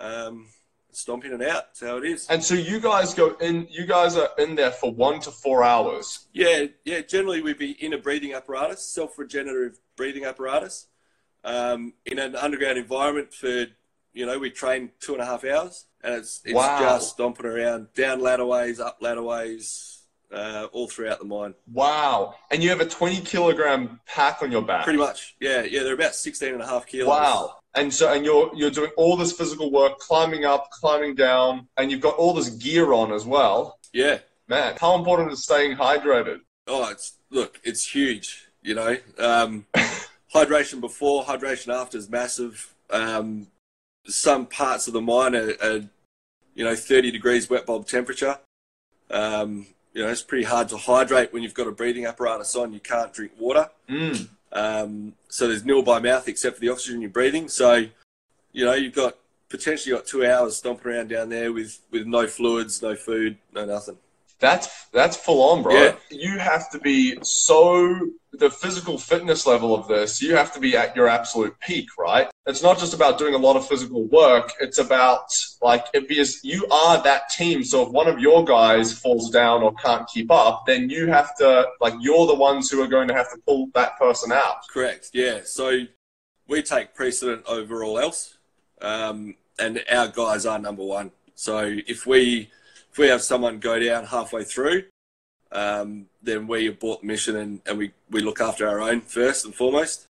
Um, 0.01 0.47
stomping 0.91 1.31
it 1.31 1.41
out. 1.41 1.67
That's 1.67 1.81
how 1.81 1.97
it 1.97 2.05
is. 2.05 2.27
And 2.27 2.43
so 2.43 2.55
you 2.55 2.79
guys 2.79 3.13
go 3.13 3.35
in. 3.41 3.67
You 3.69 3.85
guys 3.85 4.17
are 4.17 4.29
in 4.37 4.55
there 4.55 4.71
for 4.71 4.91
one 4.91 5.19
to 5.21 5.31
four 5.31 5.63
hours. 5.63 6.27
Yeah, 6.33 6.65
yeah. 6.85 7.01
Generally, 7.01 7.41
we'd 7.41 7.57
be 7.57 7.71
in 7.71 7.93
a 7.93 7.97
breathing 7.97 8.33
apparatus, 8.33 8.83
self-regenerative 8.83 9.79
breathing 9.95 10.25
apparatus, 10.25 10.87
um, 11.43 11.93
in 12.05 12.19
an 12.19 12.35
underground 12.35 12.77
environment 12.77 13.33
for 13.33 13.67
you 14.13 14.25
know 14.25 14.39
we 14.39 14.49
train 14.49 14.91
two 14.99 15.13
and 15.13 15.21
a 15.21 15.25
half 15.25 15.43
hours, 15.43 15.85
and 16.03 16.13
it's 16.13 16.41
it's 16.45 16.53
wow. 16.53 16.79
just 16.79 17.11
stomping 17.11 17.45
around 17.45 17.87
down 17.93 18.19
ladderways, 18.19 18.79
up 18.79 18.99
ladderways. 19.01 19.95
Uh, 20.31 20.67
all 20.73 20.87
throughout 20.87 21.17
the 21.17 21.25
mine. 21.25 21.55
Wow. 21.73 22.35
And 22.51 22.61
you 22.61 22.69
have 22.69 22.81
a 22.81 22.85
20 22.85 23.21
kilogram 23.21 23.99
pack 24.05 24.43
on 24.43 24.51
your 24.51 24.61
back. 24.61 24.83
Pretty 24.83 24.99
much. 24.99 25.35
Yeah. 25.39 25.63
Yeah. 25.63 25.81
They're 25.81 25.95
about 25.95 26.13
16 26.13 26.53
and 26.53 26.61
a 26.61 26.67
half 26.67 26.85
kilos. 26.85 27.07
Wow 27.07 27.55
and 27.75 27.93
so 27.93 28.11
and 28.11 28.25
you're 28.25 28.51
you're 28.55 28.71
doing 28.71 28.91
all 28.97 29.15
this 29.15 29.31
physical 29.31 29.71
work, 29.71 29.99
climbing 29.99 30.45
up, 30.45 30.69
climbing 30.71 31.15
down, 31.15 31.67
and 31.77 31.91
you've 31.91 32.01
got 32.01 32.15
all 32.15 32.33
this 32.33 32.49
gear 32.49 32.93
on 32.93 33.11
as 33.11 33.25
well. 33.25 33.79
Yeah, 33.93 34.19
man, 34.47 34.75
how 34.79 34.95
important 34.95 35.31
is 35.31 35.43
staying 35.43 35.77
hydrated? 35.77 36.39
Oh, 36.67 36.89
it's 36.89 37.17
look, 37.29 37.59
it's 37.63 37.85
huge. 37.85 38.47
You 38.61 38.75
know, 38.75 38.97
um, 39.17 39.65
hydration 40.33 40.81
before, 40.81 41.23
hydration 41.23 41.73
after 41.73 41.97
is 41.97 42.09
massive. 42.09 42.73
Um, 42.89 43.47
some 44.05 44.45
parts 44.45 44.87
of 44.87 44.93
the 44.93 45.01
mine 45.01 45.35
are, 45.35 45.53
are, 45.61 45.89
you 46.55 46.63
know, 46.63 46.75
30 46.75 47.11
degrees 47.11 47.49
wet 47.49 47.65
bulb 47.65 47.87
temperature. 47.87 48.37
Um, 49.11 49.67
you 49.93 50.03
know, 50.03 50.09
it's 50.09 50.21
pretty 50.21 50.45
hard 50.45 50.69
to 50.69 50.77
hydrate 50.77 51.33
when 51.33 51.43
you've 51.43 51.53
got 51.53 51.67
a 51.67 51.71
breathing 51.71 52.05
apparatus 52.05 52.55
on. 52.55 52.73
You 52.73 52.79
can't 52.79 53.11
drink 53.11 53.33
water. 53.39 53.69
Mm. 53.89 54.29
Um, 54.51 55.13
so 55.27 55.47
there's 55.47 55.65
nil 55.65 55.83
by 55.83 55.99
mouth 55.99 56.27
except 56.27 56.55
for 56.55 56.61
the 56.61 56.69
oxygen 56.69 57.01
you're 57.01 57.09
breathing. 57.09 57.47
So, 57.47 57.85
you 58.51 58.65
know, 58.65 58.73
you've 58.73 58.95
got 58.95 59.17
potentially 59.49 59.95
got 59.95 60.05
two 60.05 60.25
hours 60.25 60.57
stomping 60.57 60.91
around 60.91 61.09
down 61.09 61.29
there 61.29 61.51
with, 61.51 61.79
with 61.91 62.05
no 62.05 62.27
fluids, 62.27 62.81
no 62.81 62.95
food, 62.95 63.37
no 63.53 63.65
nothing. 63.65 63.97
That's 64.39 64.85
that's 64.93 65.17
full 65.17 65.41
on, 65.51 65.63
bro. 65.63 65.73
Yeah. 65.73 65.95
You 66.09 66.37
have 66.37 66.69
to 66.71 66.79
be 66.79 67.17
so 67.21 68.09
the 68.31 68.49
physical 68.49 68.97
fitness 68.97 69.45
level 69.45 69.75
of 69.75 69.87
this. 69.87 70.21
You 70.21 70.35
have 70.37 70.53
to 70.53 70.61
be 70.61 70.77
at 70.77 70.95
your 70.95 71.09
absolute 71.09 71.59
peak, 71.59 71.89
right? 71.97 72.29
It's 72.49 72.63
not 72.63 72.79
just 72.79 72.95
about 72.95 73.19
doing 73.19 73.35
a 73.35 73.37
lot 73.37 73.55
of 73.55 73.67
physical 73.67 74.05
work. 74.05 74.51
It's 74.59 74.79
about 74.79 75.31
like 75.61 75.85
because 75.93 76.43
you 76.43 76.65
are 76.71 77.01
that 77.03 77.29
team. 77.29 77.63
So 77.63 77.85
if 77.85 77.89
one 77.89 78.07
of 78.07 78.19
your 78.19 78.43
guys 78.43 78.91
falls 78.91 79.29
down 79.29 79.61
or 79.61 79.71
can't 79.75 80.07
keep 80.09 80.31
up, 80.31 80.65
then 80.65 80.89
you 80.89 81.05
have 81.07 81.35
to 81.37 81.67
like 81.79 81.93
you're 81.99 82.25
the 82.25 82.33
ones 82.33 82.71
who 82.71 82.81
are 82.81 82.87
going 82.87 83.07
to 83.07 83.13
have 83.13 83.29
to 83.31 83.37
pull 83.45 83.69
that 83.75 83.99
person 83.99 84.31
out. 84.31 84.67
Correct. 84.67 85.11
Yeah. 85.13 85.41
So 85.43 85.81
we 86.47 86.63
take 86.63 86.95
precedent 86.95 87.43
over 87.47 87.83
all 87.83 87.99
else, 87.99 88.37
um, 88.81 89.35
and 89.59 89.83
our 89.91 90.07
guys 90.07 90.47
are 90.47 90.57
number 90.57 90.83
one. 90.83 91.11
So 91.35 91.77
if 91.87 92.07
we 92.07 92.49
if 92.91 92.97
we 92.97 93.07
have 93.09 93.21
someone 93.21 93.59
go 93.59 93.77
down 93.77 94.05
halfway 94.05 94.43
through, 94.43 94.85
um, 95.51 96.07
then 96.23 96.47
we 96.47 96.67
abort 96.67 97.01
the 97.01 97.07
mission 97.07 97.35
and, 97.35 97.61
and 97.67 97.77
we, 97.77 97.91
we 98.09 98.21
look 98.21 98.41
after 98.41 98.67
our 98.67 98.81
own 98.81 99.01
first 99.01 99.45
and 99.45 99.53
foremost, 99.53 100.05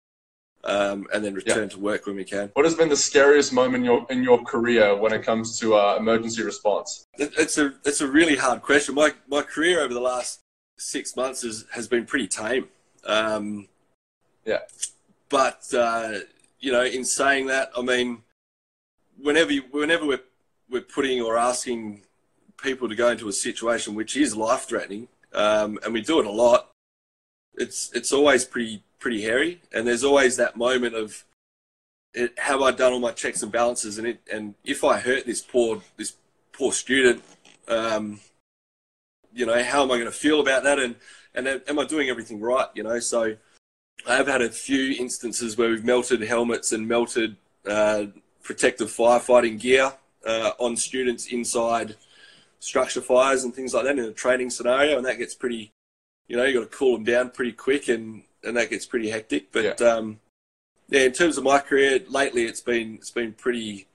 um, 0.65 1.07
and 1.13 1.23
then 1.23 1.33
return 1.33 1.63
yep. 1.63 1.71
to 1.71 1.79
work 1.79 2.05
when 2.07 2.15
we 2.15 2.23
can. 2.23 2.49
What 2.53 2.65
has 2.65 2.75
been 2.75 2.89
the 2.89 2.97
scariest 2.97 3.53
moment 3.53 3.75
in 3.77 3.85
your 3.85 4.05
in 4.09 4.23
your 4.23 4.43
career 4.43 4.95
when 4.95 5.13
it 5.13 5.23
comes 5.23 5.59
to 5.59 5.75
uh, 5.75 5.95
emergency 5.97 6.43
response? 6.43 7.05
It, 7.17 7.33
it's 7.37 7.57
a 7.57 7.73
it's 7.85 8.01
a 8.01 8.07
really 8.07 8.35
hard 8.35 8.61
question. 8.61 8.95
My 8.95 9.13
my 9.27 9.41
career 9.41 9.81
over 9.81 9.93
the 9.93 10.01
last 10.01 10.41
six 10.77 11.15
months 11.15 11.43
is, 11.43 11.65
has 11.71 11.87
been 11.87 12.05
pretty 12.05 12.27
tame. 12.27 12.67
Um, 13.05 13.67
yeah, 14.45 14.59
but 15.29 15.63
uh, 15.73 16.19
you 16.59 16.71
know, 16.71 16.83
in 16.83 17.05
saying 17.05 17.47
that, 17.47 17.69
I 17.77 17.81
mean, 17.81 18.23
whenever 19.21 19.51
you, 19.51 19.63
whenever 19.71 20.05
we're 20.05 20.23
we're 20.69 20.81
putting 20.81 21.21
or 21.21 21.37
asking 21.37 22.01
people 22.57 22.89
to 22.89 22.95
go 22.95 23.09
into 23.09 23.27
a 23.27 23.33
situation 23.33 23.93
which 23.93 24.17
is 24.17 24.35
life 24.35 24.63
threatening, 24.63 25.07
um, 25.33 25.77
and 25.83 25.93
we 25.93 26.01
do 26.01 26.19
it 26.19 26.25
a 26.25 26.31
lot. 26.31 26.71
It's 27.53 27.91
it's 27.93 28.11
always 28.11 28.43
pretty 28.43 28.83
pretty 28.99 29.21
hairy, 29.21 29.61
and 29.73 29.87
there's 29.87 30.03
always 30.03 30.37
that 30.37 30.55
moment 30.55 30.95
of, 30.95 31.23
it, 32.13 32.37
have 32.39 32.61
I 32.61 32.71
done 32.71 32.93
all 32.93 32.99
my 32.99 33.11
checks 33.11 33.43
and 33.43 33.51
balances, 33.51 33.97
and 33.97 34.07
it 34.07 34.19
and 34.31 34.55
if 34.63 34.83
I 34.83 34.99
hurt 34.99 35.25
this 35.25 35.41
poor 35.41 35.81
this 35.97 36.15
poor 36.53 36.71
student, 36.71 37.21
um, 37.67 38.19
you 39.33 39.45
know, 39.45 39.61
how 39.63 39.83
am 39.83 39.91
I 39.91 39.95
going 39.95 40.05
to 40.05 40.11
feel 40.11 40.39
about 40.39 40.63
that, 40.63 40.79
and 40.79 40.95
and 41.33 41.47
am 41.47 41.79
I 41.79 41.85
doing 41.85 42.09
everything 42.09 42.39
right, 42.39 42.67
you 42.73 42.83
know? 42.83 42.99
So 42.99 43.35
I 44.07 44.15
have 44.15 44.27
had 44.27 44.41
a 44.41 44.49
few 44.49 44.95
instances 44.97 45.57
where 45.57 45.69
we've 45.69 45.83
melted 45.83 46.21
helmets 46.21 46.71
and 46.71 46.87
melted 46.87 47.35
uh, 47.67 48.05
protective 48.43 48.89
firefighting 48.89 49.59
gear 49.59 49.91
uh, 50.25 50.51
on 50.59 50.77
students 50.77 51.27
inside 51.27 51.95
structure 52.59 53.01
fires 53.01 53.43
and 53.43 53.53
things 53.53 53.73
like 53.73 53.83
that 53.83 53.99
in 53.99 54.05
a 54.05 54.11
training 54.11 54.49
scenario, 54.49 54.97
and 54.97 55.05
that 55.05 55.17
gets 55.17 55.35
pretty, 55.35 55.71
you 56.27 56.37
know, 56.37 56.45
you 56.45 56.53
got 56.59 56.71
to 56.71 56.77
cool 56.77 56.93
them 56.93 57.03
down 57.03 57.29
pretty 57.29 57.51
quick, 57.51 57.89
and 57.89 58.23
and 58.45 58.55
that 58.57 58.69
gets 58.69 58.85
pretty 58.85 59.09
hectic. 59.09 59.51
But 59.51 59.79
yeah. 59.79 59.87
Um, 59.87 60.19
yeah, 60.87 61.01
in 61.01 61.11
terms 61.13 61.37
of 61.37 61.43
my 61.43 61.59
career 61.59 61.99
lately, 62.07 62.43
it's 62.43 62.61
been 62.61 62.95
it's 62.95 63.11
been 63.11 63.33
pretty 63.33 63.87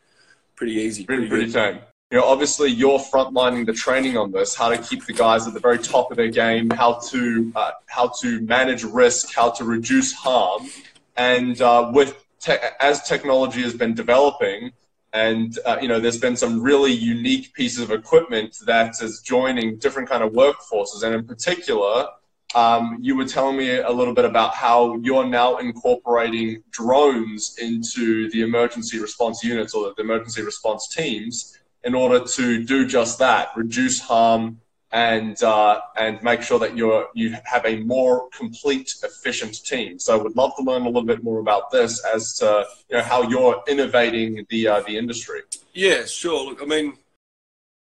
pretty 0.57 0.75
easy, 0.75 1.05
pretty, 1.05 1.29
pretty, 1.29 1.51
pretty 1.51 1.73
tame. 1.73 1.83
You 2.11 2.19
know, 2.19 2.25
obviously 2.25 2.71
you're 2.71 2.99
frontlining 2.99 3.67
the 3.67 3.73
training 3.73 4.17
on 4.17 4.33
this, 4.33 4.57
how 4.57 4.69
to 4.69 4.79
keep 4.79 5.07
the 5.07 5.13
guys 5.13 5.47
at 5.47 5.55
the 5.55 5.61
very 5.61 5.79
top 5.79 6.11
of 6.11 6.17
their 6.17 6.29
game, 6.29 6.69
how 6.71 6.95
to 7.11 7.53
uh, 7.55 7.71
how 7.87 8.09
to 8.21 8.41
manage 8.41 8.83
risk, 8.83 9.33
how 9.33 9.51
to 9.51 9.65
reduce 9.65 10.13
harm, 10.13 10.69
and 11.17 11.63
uh, 11.63 11.91
with 11.95 12.17
te- 12.41 12.57
as 12.81 13.03
technology 13.03 13.63
has 13.63 13.75
been 13.75 13.95
developing, 13.95 14.73
and 15.13 15.59
uh, 15.65 15.79
you 15.81 15.87
know 15.87 16.01
there's 16.01 16.19
been 16.19 16.37
some 16.37 16.61
really 16.61 16.93
unique 16.93 17.53
pieces 17.55 17.81
of 17.81 17.93
equipment 17.93 18.57
that 18.67 19.01
is 19.01 19.21
joining 19.21 19.77
different 19.77 20.09
kind 20.09 20.25
of 20.25 20.33
workforces 20.33 21.05
and 21.05 21.15
in 21.15 21.25
particular 21.25 22.09
um, 22.55 22.99
you 23.01 23.17
were 23.17 23.25
telling 23.25 23.57
me 23.57 23.79
a 23.79 23.91
little 23.91 24.15
bit 24.15 24.25
about 24.25 24.55
how 24.55 24.97
you're 24.97 25.27
now 25.27 25.59
incorporating 25.59 26.63
drones 26.71 27.57
into 27.59 28.29
the 28.31 28.43
emergency 28.43 28.99
response 28.99 29.45
units 29.45 29.75
or 29.75 29.93
the 29.97 30.03
emergency 30.03 30.43
response 30.43 30.89
teams 30.89 31.59
in 31.85 31.95
order 31.95 32.25
to 32.25 32.65
do 32.65 32.87
just 32.87 33.19
that 33.19 33.49
reduce 33.57 34.01
harm 34.01 34.61
and 34.93 35.43
uh, 35.43 35.81
and 35.97 36.21
make 36.23 36.43
sure 36.43 36.59
that 36.59 36.77
you're 36.77 37.09
you 37.15 37.37
have 37.45 37.65
a 37.65 37.77
more 37.85 38.29
complete, 38.31 38.93
efficient 39.05 39.65
team. 39.65 39.99
So, 39.99 40.19
I 40.19 40.23
would 40.23 40.37
love 40.37 40.53
to 40.57 40.65
learn 40.65 40.83
a 40.83 40.87
little 40.87 41.05
bit 41.05 41.23
more 41.23 41.39
about 41.39 41.71
this 41.71 42.05
as 42.05 42.35
to 42.39 42.67
you 42.89 42.97
know 42.97 43.03
how 43.03 43.23
you're 43.29 43.63
innovating 43.69 44.45
the 44.51 44.67
uh, 44.67 44.81
the 44.81 44.97
industry. 44.97 45.43
Yeah, 45.73 46.07
sure. 46.07 46.45
Look, 46.45 46.61
I 46.61 46.67
mean, 46.67 46.95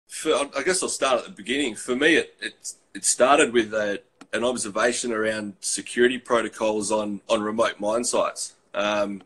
for, 0.07 0.31
I 0.55 0.61
guess 0.63 0.83
I'll 0.83 0.89
start 0.89 1.19
at 1.19 1.25
the 1.25 1.31
beginning. 1.31 1.75
For 1.75 1.95
me, 1.95 2.17
it 2.17 2.35
it, 2.39 2.73
it 2.93 3.03
started 3.03 3.51
with 3.51 3.73
a, 3.73 3.99
an 4.33 4.43
observation 4.43 5.11
around 5.11 5.53
security 5.59 6.17
protocols 6.17 6.91
on 6.91 7.21
on 7.29 7.41
remote 7.41 7.79
mine 7.79 8.03
sites, 8.03 8.55
um, 8.73 9.23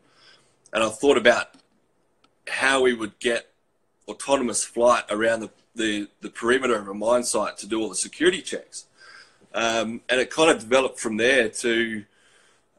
and 0.72 0.82
I 0.82 0.88
thought 0.88 1.16
about 1.16 1.48
how 2.48 2.82
we 2.82 2.94
would 2.94 3.18
get 3.18 3.50
autonomous 4.08 4.64
flight 4.64 5.04
around 5.10 5.40
the 5.40 5.50
the, 5.76 6.08
the 6.22 6.30
perimeter 6.30 6.76
of 6.76 6.88
a 6.88 6.94
mine 6.94 7.22
site 7.22 7.56
to 7.58 7.66
do 7.66 7.80
all 7.80 7.88
the 7.88 7.94
security 7.94 8.42
checks. 8.42 8.86
Um, 9.54 10.00
and 10.08 10.20
it 10.20 10.30
kind 10.30 10.50
of 10.50 10.60
developed 10.60 10.98
from 10.98 11.16
there 11.16 11.48
to 11.48 12.04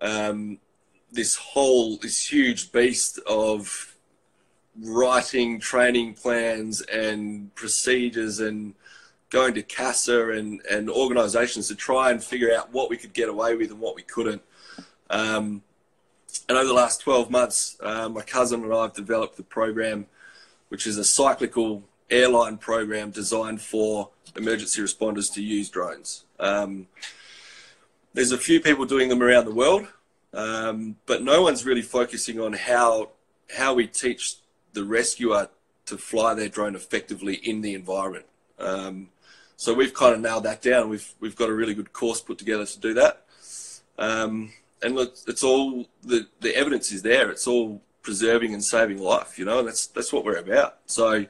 um, 0.01 0.59
this 1.11 1.35
whole, 1.35 1.97
this 1.97 2.31
huge 2.31 2.71
beast 2.71 3.19
of 3.27 3.95
writing 4.81 5.59
training 5.59 6.13
plans 6.13 6.81
and 6.81 7.53
procedures 7.55 8.39
and 8.39 8.75
going 9.29 9.53
to 9.53 9.61
CASA 9.61 10.31
and, 10.31 10.61
and 10.69 10.89
organisations 10.89 11.67
to 11.67 11.75
try 11.75 12.11
and 12.11 12.23
figure 12.23 12.53
out 12.53 12.71
what 12.71 12.89
we 12.89 12.97
could 12.97 13.13
get 13.13 13.29
away 13.29 13.55
with 13.55 13.71
and 13.71 13.79
what 13.79 13.95
we 13.95 14.01
couldn't. 14.01 14.41
Um, 15.09 15.61
and 16.47 16.57
over 16.57 16.67
the 16.67 16.73
last 16.73 17.01
12 17.01 17.29
months, 17.29 17.77
uh, 17.81 18.07
my 18.09 18.21
cousin 18.21 18.63
and 18.63 18.73
I 18.73 18.83
have 18.83 18.93
developed 18.93 19.37
the 19.37 19.43
program, 19.43 20.05
which 20.69 20.87
is 20.87 20.97
a 20.97 21.03
cyclical 21.03 21.83
airline 22.09 22.57
program 22.57 23.11
designed 23.11 23.61
for 23.61 24.09
emergency 24.35 24.81
responders 24.81 25.33
to 25.33 25.43
use 25.43 25.69
drones. 25.69 26.23
Um, 26.39 26.87
there's 28.13 28.31
a 28.31 28.37
few 28.37 28.61
people 28.61 28.85
doing 28.85 29.09
them 29.09 29.21
around 29.21 29.45
the 29.45 29.53
world, 29.53 29.87
um, 30.33 30.95
but 31.05 31.21
no 31.21 31.41
one's 31.41 31.65
really 31.65 31.81
focusing 31.81 32.39
on 32.39 32.53
how 32.53 33.09
how 33.55 33.73
we 33.73 33.87
teach 33.87 34.35
the 34.73 34.83
rescuer 34.83 35.49
to 35.85 35.97
fly 35.97 36.33
their 36.33 36.49
drone 36.49 36.75
effectively 36.75 37.35
in 37.35 37.61
the 37.61 37.73
environment. 37.73 38.25
Um, 38.59 39.09
so 39.57 39.73
we've 39.73 39.93
kind 39.93 40.13
of 40.13 40.21
nailed 40.21 40.43
that 40.43 40.61
down. 40.61 40.87
We've 40.87 41.13
we've 41.19 41.35
got 41.35 41.49
a 41.49 41.53
really 41.53 41.73
good 41.73 41.91
course 41.91 42.21
put 42.21 42.37
together 42.37 42.65
to 42.65 42.79
do 42.79 42.93
that. 42.93 43.25
Um, 43.97 44.53
and 44.81 44.95
look, 44.95 45.15
it's 45.27 45.43
all 45.43 45.87
the 46.03 46.27
the 46.39 46.55
evidence 46.55 46.91
is 46.91 47.01
there. 47.01 47.29
It's 47.31 47.47
all 47.47 47.81
preserving 48.03 48.53
and 48.53 48.63
saving 48.63 48.99
life, 48.99 49.37
you 49.37 49.43
know, 49.43 49.63
that's 49.63 49.87
that's 49.87 50.13
what 50.13 50.23
we're 50.23 50.37
about. 50.37 50.77
So. 50.85 51.25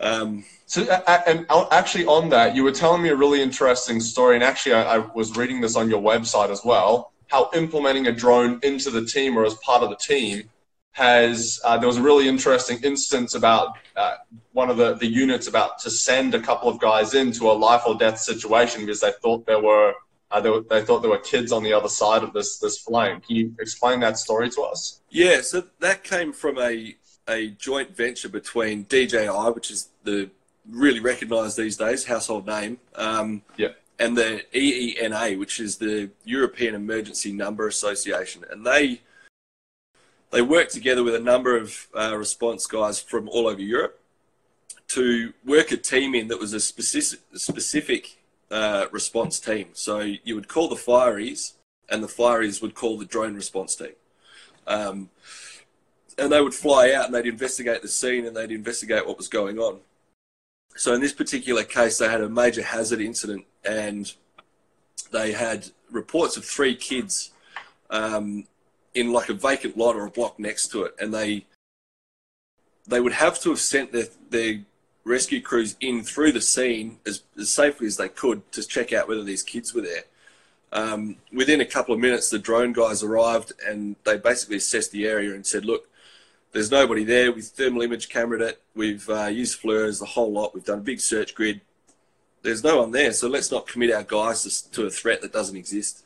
Um, 0.00 0.44
so, 0.66 0.82
and 0.82 1.46
actually, 1.70 2.04
on 2.06 2.28
that, 2.30 2.56
you 2.56 2.64
were 2.64 2.72
telling 2.72 3.00
me 3.00 3.10
a 3.10 3.16
really 3.16 3.40
interesting 3.40 4.00
story, 4.00 4.34
and 4.34 4.42
actually, 4.42 4.74
I, 4.74 4.96
I 4.96 4.98
was 4.98 5.36
reading 5.36 5.60
this 5.60 5.76
on 5.76 5.88
your 5.88 6.02
website 6.02 6.50
as 6.50 6.62
well. 6.64 7.12
How 7.28 7.48
implementing 7.54 8.08
a 8.08 8.12
drone 8.12 8.58
into 8.64 8.90
the 8.90 9.06
team 9.06 9.38
or 9.38 9.46
as 9.46 9.54
part 9.54 9.84
of 9.84 9.90
the 9.90 9.96
team 9.96 10.50
has 10.94 11.60
uh, 11.64 11.76
there 11.76 11.88
was 11.88 11.96
a 11.96 12.02
really 12.02 12.28
interesting 12.28 12.78
instance 12.84 13.34
about 13.34 13.76
uh, 13.96 14.14
one 14.52 14.70
of 14.70 14.76
the, 14.76 14.94
the 14.94 15.06
units 15.06 15.48
about 15.48 15.78
to 15.80 15.90
send 15.90 16.34
a 16.34 16.40
couple 16.40 16.68
of 16.68 16.78
guys 16.78 17.14
into 17.14 17.50
a 17.50 17.52
life 17.52 17.82
or 17.84 17.96
death 17.96 18.18
situation 18.18 18.82
because 18.82 19.00
they 19.00 19.10
thought 19.20 19.44
there 19.44 19.60
were, 19.60 19.92
uh, 20.30 20.40
they, 20.40 20.52
they 20.70 20.84
thought 20.84 21.00
there 21.00 21.10
were 21.10 21.18
kids 21.18 21.50
on 21.50 21.64
the 21.64 21.72
other 21.72 21.88
side 21.88 22.22
of 22.22 22.32
this 22.32 22.58
this 22.58 22.78
flame. 22.78 23.20
Can 23.20 23.34
you 23.34 23.54
explain 23.58 24.00
that 24.00 24.18
story 24.18 24.48
to 24.50 24.62
us? 24.62 25.00
Yeah, 25.10 25.40
so 25.40 25.64
that 25.80 26.04
came 26.04 26.32
from 26.32 26.58
a 26.58 26.96
a 27.26 27.48
joint 27.48 27.96
venture 27.96 28.28
between 28.28 28.84
DJI, 28.84 29.26
which 29.52 29.72
is 29.72 29.88
the 30.04 30.30
really 30.70 31.00
recognised 31.00 31.56
these 31.56 31.76
days 31.76 32.04
household 32.04 32.46
name, 32.46 32.78
um, 32.94 33.42
yeah. 33.56 33.68
and 33.98 34.16
the 34.16 34.44
EENA, 34.54 35.38
which 35.40 35.58
is 35.58 35.78
the 35.78 36.10
European 36.24 36.76
Emergency 36.76 37.32
Number 37.32 37.66
Association, 37.66 38.44
and 38.48 38.64
they 38.64 39.00
they 40.34 40.42
worked 40.42 40.72
together 40.72 41.04
with 41.04 41.14
a 41.14 41.20
number 41.20 41.56
of 41.56 41.86
uh, 41.94 42.16
response 42.18 42.66
guys 42.66 42.98
from 42.98 43.28
all 43.28 43.46
over 43.46 43.62
Europe 43.62 44.00
to 44.88 45.32
work 45.46 45.70
a 45.70 45.76
team 45.76 46.12
in 46.12 46.26
that 46.26 46.40
was 46.40 46.52
a 46.52 46.58
specific, 46.58 47.20
specific 47.34 48.18
uh, 48.50 48.86
response 48.90 49.38
team. 49.38 49.68
So 49.74 50.00
you 50.00 50.34
would 50.34 50.48
call 50.48 50.68
the 50.68 50.74
fireys, 50.74 51.52
and 51.88 52.02
the 52.02 52.08
fireys 52.08 52.60
would 52.60 52.74
call 52.74 52.98
the 52.98 53.04
drone 53.04 53.36
response 53.36 53.76
team. 53.76 53.92
Um, 54.66 55.08
and 56.18 56.32
they 56.32 56.40
would 56.40 56.54
fly 56.54 56.90
out 56.90 57.06
and 57.06 57.14
they'd 57.14 57.26
investigate 57.26 57.82
the 57.82 57.88
scene 57.88 58.26
and 58.26 58.36
they'd 58.36 58.50
investigate 58.50 59.06
what 59.06 59.16
was 59.16 59.28
going 59.28 59.60
on. 59.60 59.78
So 60.74 60.94
in 60.94 61.00
this 61.00 61.12
particular 61.12 61.62
case, 61.62 61.98
they 61.98 62.08
had 62.08 62.20
a 62.20 62.28
major 62.28 62.62
hazard 62.62 63.00
incident 63.00 63.44
and 63.64 64.12
they 65.12 65.30
had 65.30 65.68
reports 65.92 66.36
of 66.36 66.44
three 66.44 66.74
kids 66.74 67.30
um, 67.90 68.46
in 68.94 69.12
like 69.12 69.28
a 69.28 69.34
vacant 69.34 69.76
lot 69.76 69.96
or 69.96 70.06
a 70.06 70.10
block 70.10 70.38
next 70.38 70.68
to 70.68 70.84
it, 70.84 70.94
and 71.00 71.12
they 71.12 71.44
they 72.86 73.00
would 73.00 73.12
have 73.12 73.40
to 73.40 73.50
have 73.50 73.60
sent 73.60 73.92
their 73.92 74.06
their 74.30 74.60
rescue 75.04 75.40
crews 75.40 75.76
in 75.80 76.02
through 76.02 76.32
the 76.32 76.40
scene 76.40 76.98
as, 77.06 77.22
as 77.38 77.50
safely 77.50 77.86
as 77.86 77.96
they 77.96 78.08
could 78.08 78.50
to 78.52 78.66
check 78.66 78.92
out 78.92 79.06
whether 79.06 79.22
these 79.22 79.42
kids 79.42 79.74
were 79.74 79.82
there. 79.82 80.04
Um, 80.72 81.16
within 81.32 81.60
a 81.60 81.66
couple 81.66 81.94
of 81.94 82.00
minutes, 82.00 82.30
the 82.30 82.38
drone 82.38 82.72
guys 82.72 83.02
arrived 83.02 83.52
and 83.66 83.96
they 84.04 84.16
basically 84.16 84.56
assessed 84.56 84.92
the 84.92 85.06
area 85.06 85.34
and 85.34 85.46
said, 85.46 85.64
"Look, 85.64 85.88
there's 86.52 86.70
nobody 86.70 87.04
there. 87.04 87.32
We've 87.32 87.44
thermal 87.44 87.82
image 87.82 88.08
cameraed 88.08 88.40
it. 88.40 88.62
We've 88.74 89.08
uh, 89.08 89.26
used 89.26 89.60
flares, 89.60 90.00
the 90.00 90.06
whole 90.06 90.32
lot. 90.32 90.54
We've 90.54 90.64
done 90.64 90.78
a 90.78 90.82
big 90.82 91.00
search 91.00 91.34
grid. 91.34 91.60
There's 92.42 92.64
no 92.64 92.80
one 92.80 92.90
there, 92.90 93.12
so 93.12 93.28
let's 93.28 93.50
not 93.50 93.66
commit 93.66 93.92
our 93.92 94.02
guys 94.02 94.62
to, 94.62 94.86
a 94.86 94.90
threat 94.90 95.22
that 95.22 95.32
doesn't 95.32 95.56
exist." 95.56 96.04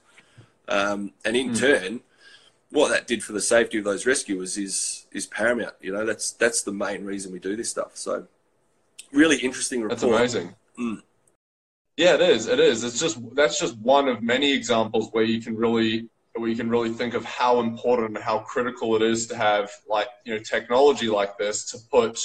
Um, 0.68 1.12
and 1.24 1.34
in 1.34 1.50
mm. 1.50 1.58
turn, 1.58 2.00
what 2.70 2.88
that 2.88 3.06
did 3.06 3.22
for 3.22 3.32
the 3.32 3.40
safety 3.40 3.78
of 3.78 3.84
those 3.84 4.06
rescuers 4.06 4.56
is 4.58 5.06
is 5.12 5.26
paramount. 5.26 5.74
You 5.80 5.92
know, 5.92 6.04
that's 6.04 6.32
that's 6.32 6.62
the 6.62 6.72
main 6.72 7.04
reason 7.04 7.32
we 7.32 7.38
do 7.38 7.56
this 7.56 7.70
stuff. 7.70 7.92
So, 7.94 8.26
really 9.12 9.36
interesting 9.38 9.82
report. 9.82 10.00
That's 10.00 10.12
amazing. 10.12 10.54
Mm. 10.78 11.02
Yeah, 11.96 12.14
it 12.14 12.20
is. 12.20 12.46
It 12.46 12.60
is. 12.60 12.84
It's 12.84 13.00
just 13.00 13.18
that's 13.34 13.58
just 13.58 13.76
one 13.78 14.08
of 14.08 14.22
many 14.22 14.52
examples 14.52 15.08
where 15.12 15.24
you 15.24 15.40
can 15.40 15.56
really 15.56 16.08
where 16.34 16.48
you 16.48 16.56
can 16.56 16.70
really 16.70 16.90
think 16.90 17.14
of 17.14 17.24
how 17.24 17.60
important 17.60 18.16
and 18.16 18.24
how 18.24 18.38
critical 18.40 18.94
it 18.94 19.02
is 19.02 19.26
to 19.26 19.36
have 19.36 19.70
like 19.88 20.08
you 20.24 20.34
know 20.34 20.40
technology 20.40 21.08
like 21.08 21.36
this 21.38 21.64
to 21.72 21.78
put 21.90 22.20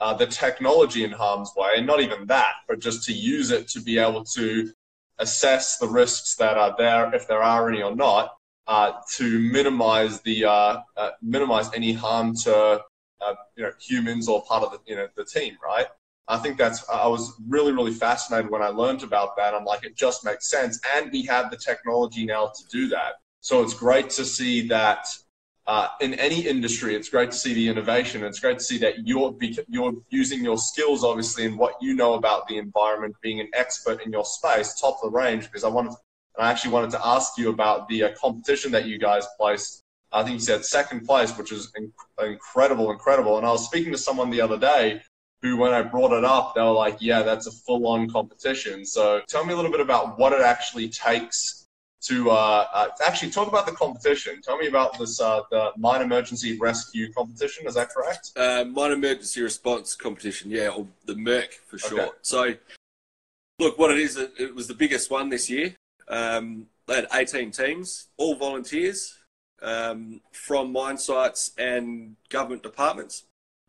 uh, 0.00 0.14
the 0.14 0.26
technology 0.26 1.02
in 1.02 1.10
harm's 1.10 1.52
way, 1.56 1.70
and 1.76 1.86
not 1.86 2.00
even 2.00 2.26
that, 2.26 2.54
but 2.68 2.78
just 2.78 3.04
to 3.04 3.12
use 3.12 3.50
it 3.50 3.66
to 3.68 3.80
be 3.80 3.98
able 3.98 4.24
to 4.24 4.70
assess 5.18 5.78
the 5.78 5.88
risks 5.88 6.36
that 6.36 6.56
are 6.56 6.74
there, 6.78 7.12
if 7.14 7.26
there 7.26 7.42
are 7.42 7.68
any 7.68 7.82
or 7.82 7.96
not, 7.96 8.37
to 8.68 9.38
minimize 9.38 10.20
the 10.22 10.44
uh, 10.44 10.80
uh, 10.96 11.10
minimize 11.22 11.70
any 11.74 11.92
harm 11.92 12.34
to 12.36 12.82
uh, 13.20 13.34
you 13.56 13.64
know 13.64 13.72
humans 13.80 14.28
or 14.28 14.44
part 14.44 14.62
of 14.62 14.72
the 14.72 14.78
you 14.86 14.96
know 14.96 15.08
the 15.16 15.24
team, 15.24 15.56
right? 15.64 15.86
I 16.28 16.36
think 16.36 16.58
that's 16.58 16.86
I 16.88 17.06
was 17.08 17.32
really 17.48 17.72
really 17.72 17.92
fascinated 17.92 18.50
when 18.50 18.62
I 18.62 18.68
learned 18.68 19.02
about 19.02 19.36
that. 19.36 19.54
I'm 19.54 19.64
like, 19.64 19.84
it 19.84 19.96
just 19.96 20.24
makes 20.24 20.50
sense, 20.50 20.78
and 20.94 21.10
we 21.10 21.22
have 21.24 21.50
the 21.50 21.56
technology 21.56 22.26
now 22.26 22.52
to 22.54 22.64
do 22.70 22.88
that. 22.88 23.14
So 23.40 23.62
it's 23.62 23.74
great 23.74 24.10
to 24.10 24.24
see 24.24 24.68
that. 24.68 25.06
Uh, 25.66 25.86
in 26.00 26.14
any 26.14 26.40
industry, 26.46 26.94
it's 26.94 27.10
great 27.10 27.30
to 27.30 27.36
see 27.36 27.52
the 27.52 27.68
innovation. 27.68 28.24
It's 28.24 28.40
great 28.40 28.56
to 28.56 28.64
see 28.64 28.78
that 28.78 29.06
you're 29.06 29.36
you're 29.68 29.92
using 30.08 30.42
your 30.42 30.56
skills, 30.56 31.04
obviously, 31.04 31.44
and 31.44 31.58
what 31.58 31.74
you 31.82 31.94
know 31.94 32.14
about 32.14 32.48
the 32.48 32.56
environment, 32.56 33.14
being 33.20 33.40
an 33.40 33.50
expert 33.52 34.02
in 34.02 34.10
your 34.10 34.24
space, 34.24 34.80
top 34.80 34.98
of 35.02 35.12
the 35.12 35.16
range. 35.18 35.44
Because 35.44 35.64
I 35.64 35.68
wanted 35.68 35.92
and 36.38 36.46
I 36.46 36.50
actually 36.50 36.70
wanted 36.70 36.90
to 36.92 37.06
ask 37.06 37.36
you 37.36 37.50
about 37.50 37.88
the 37.88 38.04
uh, 38.04 38.10
competition 38.20 38.70
that 38.72 38.86
you 38.86 38.98
guys 38.98 39.26
placed. 39.38 39.82
I 40.12 40.22
think 40.22 40.34
you 40.34 40.40
said 40.40 40.64
second 40.64 41.04
place, 41.04 41.36
which 41.36 41.52
is 41.52 41.70
inc- 41.78 42.24
incredible, 42.24 42.90
incredible. 42.90 43.36
And 43.36 43.46
I 43.46 43.50
was 43.50 43.66
speaking 43.66 43.92
to 43.92 43.98
someone 43.98 44.30
the 44.30 44.40
other 44.40 44.58
day 44.58 45.02
who, 45.42 45.56
when 45.56 45.72
I 45.72 45.82
brought 45.82 46.12
it 46.12 46.24
up, 46.24 46.54
they 46.54 46.62
were 46.62 46.70
like, 46.70 46.98
yeah, 47.00 47.22
that's 47.22 47.46
a 47.46 47.50
full 47.50 47.86
on 47.88 48.08
competition. 48.08 48.86
So 48.86 49.20
tell 49.28 49.44
me 49.44 49.52
a 49.52 49.56
little 49.56 49.70
bit 49.70 49.80
about 49.80 50.18
what 50.18 50.32
it 50.32 50.40
actually 50.40 50.88
takes 50.88 51.66
to 52.00 52.30
uh, 52.30 52.66
uh, 52.72 52.88
actually 53.04 53.30
talk 53.30 53.48
about 53.48 53.66
the 53.66 53.72
competition. 53.72 54.40
Tell 54.40 54.56
me 54.56 54.68
about 54.68 54.96
this 54.98 55.20
uh, 55.20 55.40
the 55.50 55.72
mine 55.76 56.02
emergency 56.02 56.56
rescue 56.56 57.12
competition. 57.12 57.66
Is 57.66 57.74
that 57.74 57.90
correct? 57.90 58.30
Uh, 58.36 58.64
mine 58.64 58.92
emergency 58.92 59.42
response 59.42 59.96
competition, 59.96 60.50
yeah, 60.50 60.68
or 60.68 60.86
the 61.06 61.14
MERC 61.14 61.54
for 61.66 61.78
short. 61.78 62.00
Okay. 62.00 62.10
So, 62.22 62.54
look, 63.58 63.78
what 63.78 63.90
it 63.90 63.98
is, 63.98 64.16
it 64.16 64.54
was 64.54 64.68
the 64.68 64.74
biggest 64.74 65.10
one 65.10 65.28
this 65.28 65.50
year. 65.50 65.74
Um, 66.08 66.66
they 66.86 66.96
had 66.96 67.08
18 67.12 67.50
teams, 67.50 68.08
all 68.16 68.34
volunteers 68.34 69.18
um, 69.62 70.20
from 70.32 70.72
mine 70.72 70.98
sites 70.98 71.52
and 71.58 72.16
government 72.30 72.62
departments. 72.62 73.24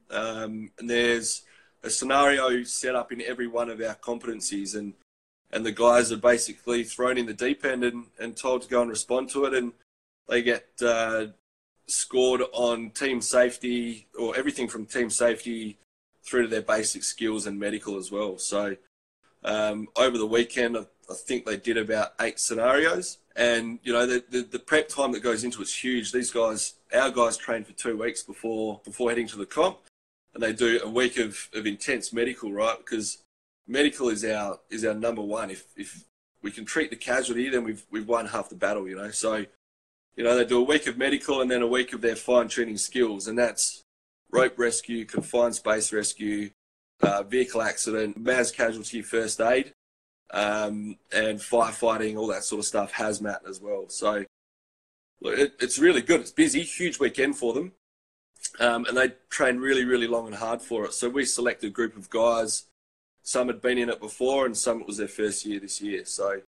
Um, 0.10 0.72
and 0.80 0.90
there's 0.90 1.44
a 1.84 1.90
scenario 1.90 2.64
set 2.64 2.96
up 2.96 3.12
in 3.12 3.22
every 3.22 3.48
one 3.48 3.70
of 3.70 3.82
our 3.82 3.96
competencies, 3.96 4.76
and 4.76 4.94
and 5.52 5.66
the 5.66 5.72
guys 5.72 6.12
are 6.12 6.18
basically 6.18 6.84
thrown 6.84 7.18
in 7.18 7.26
the 7.26 7.34
deep 7.34 7.66
end 7.66 7.84
and, 7.84 8.06
and 8.20 8.38
told 8.38 8.62
to 8.62 8.70
go 8.70 8.82
and 8.82 8.90
respond 8.90 9.30
to 9.30 9.46
it, 9.46 9.54
and 9.54 9.74
they 10.28 10.42
get 10.42 10.68
uh, 10.86 11.28
scored 11.88 12.42
on 12.54 12.92
team 12.92 13.22
safety 13.22 14.08
or 14.18 14.36
everything 14.38 14.68
from 14.68 14.86
team 14.86 15.10
safety 15.10 15.78
through 16.24 16.44
to 16.44 16.48
their 16.48 16.62
basic 16.62 17.04
skills 17.04 17.48
and 17.48 17.60
medical 17.60 17.98
as 17.98 18.12
well. 18.12 18.38
So 18.38 18.76
um, 19.44 19.88
over 19.96 20.18
the 20.18 20.26
weekend, 20.26 20.78
I 20.78 21.14
think 21.14 21.46
they 21.46 21.58
did 21.58 21.78
about 21.78 22.14
eight 22.20 22.40
scenarios. 22.40 23.18
And, 23.36 23.80
you 23.84 23.94
know, 23.94 24.06
the, 24.06 24.24
the, 24.30 24.42
the, 24.42 24.60
prep 24.60 24.90
time 24.90 25.14
that 25.14 25.22
goes 25.22 25.44
into 25.44 25.62
it's 25.62 25.74
huge. 25.74 26.12
These 26.12 26.32
guys, 26.32 26.74
our 26.94 27.10
guys 27.10 27.38
train 27.38 27.64
for 27.64 27.72
two 27.72 27.98
weeks 27.98 28.22
before 28.22 28.82
before 28.84 29.10
heading 29.10 29.28
to 29.28 29.38
the 29.38 29.46
comp. 29.46 29.78
And 30.34 30.44
they 30.44 30.52
do 30.52 30.80
a 30.84 30.90
week 30.90 31.18
of, 31.18 31.50
of 31.54 31.66
intense 31.66 32.12
medical, 32.12 32.52
right? 32.52 32.78
Because 32.78 33.20
medical 33.68 34.10
is 34.10 34.26
our 34.26 34.60
is 34.70 34.84
our 34.84 34.94
number 34.94 35.22
one. 35.22 35.50
If 35.50 35.66
if 35.78 36.04
we 36.42 36.52
can 36.52 36.66
treat 36.66 36.90
the 36.90 36.98
casualty, 36.98 37.50
then 37.50 37.64
we've 37.64 37.86
we've 37.90 38.08
won 38.08 38.28
half 38.28 38.50
the 38.50 38.56
battle, 38.56 38.88
you 38.88 38.96
know. 38.96 39.12
So, 39.12 39.46
you 40.16 40.24
know, 40.24 40.36
they 40.36 40.46
do 40.46 40.60
a 40.60 40.64
week 40.64 40.88
of 40.88 40.98
medical 40.98 41.42
and 41.42 41.50
then 41.50 41.62
a 41.62 41.68
week 41.68 41.94
of 41.94 42.02
their 42.02 42.16
fine 42.16 42.50
tuning 42.50 42.78
skills, 42.78 43.28
and 43.28 43.40
that's 43.40 43.84
rope 44.32 44.60
rescue, 44.60 45.06
confined 45.06 45.56
space 45.56 45.94
rescue, 45.94 46.50
uh, 47.02 47.24
vehicle 47.24 47.62
accident, 47.62 48.18
mass 48.18 48.52
casualty 48.52 49.02
first 49.02 49.40
aid, 49.42 49.74
um, 50.32 50.98
and 51.12 51.40
firefighting, 51.40 52.18
all 52.18 52.28
that 52.28 52.44
sort 52.44 52.60
of 52.60 52.66
stuff, 52.66 52.94
hazmat 52.94 53.48
as 53.48 53.60
well. 53.62 53.86
So 53.90 54.26
it, 55.22 55.54
it's 55.60 55.80
really 55.80 56.02
good. 56.02 56.22
It's 56.22 56.32
busy, 56.32 56.62
huge 56.62 57.00
weekend 57.00 57.38
for 57.38 57.54
them. 57.54 57.74
Um, 58.60 58.86
and 58.86 58.98
they 58.98 59.14
train 59.30 59.58
really, 59.58 59.86
really 59.86 60.08
long 60.08 60.28
and 60.28 60.36
hard 60.36 60.62
for 60.62 60.86
it. 60.86 60.94
So 60.94 61.10
we 61.10 61.26
selected 61.26 61.68
a 61.68 61.72
group 61.72 61.96
of 61.98 62.10
guys. 62.10 62.66
Some 63.22 63.48
had 63.48 63.62
been 63.62 63.78
in 63.78 63.90
it 63.90 64.00
before, 64.00 64.46
and 64.46 64.56
some 64.56 64.82
it 64.82 64.88
was 64.88 64.98
their 64.98 65.08
first 65.08 65.46
year 65.46 65.60
this 65.60 65.82
year. 65.82 66.06
So 66.06 66.42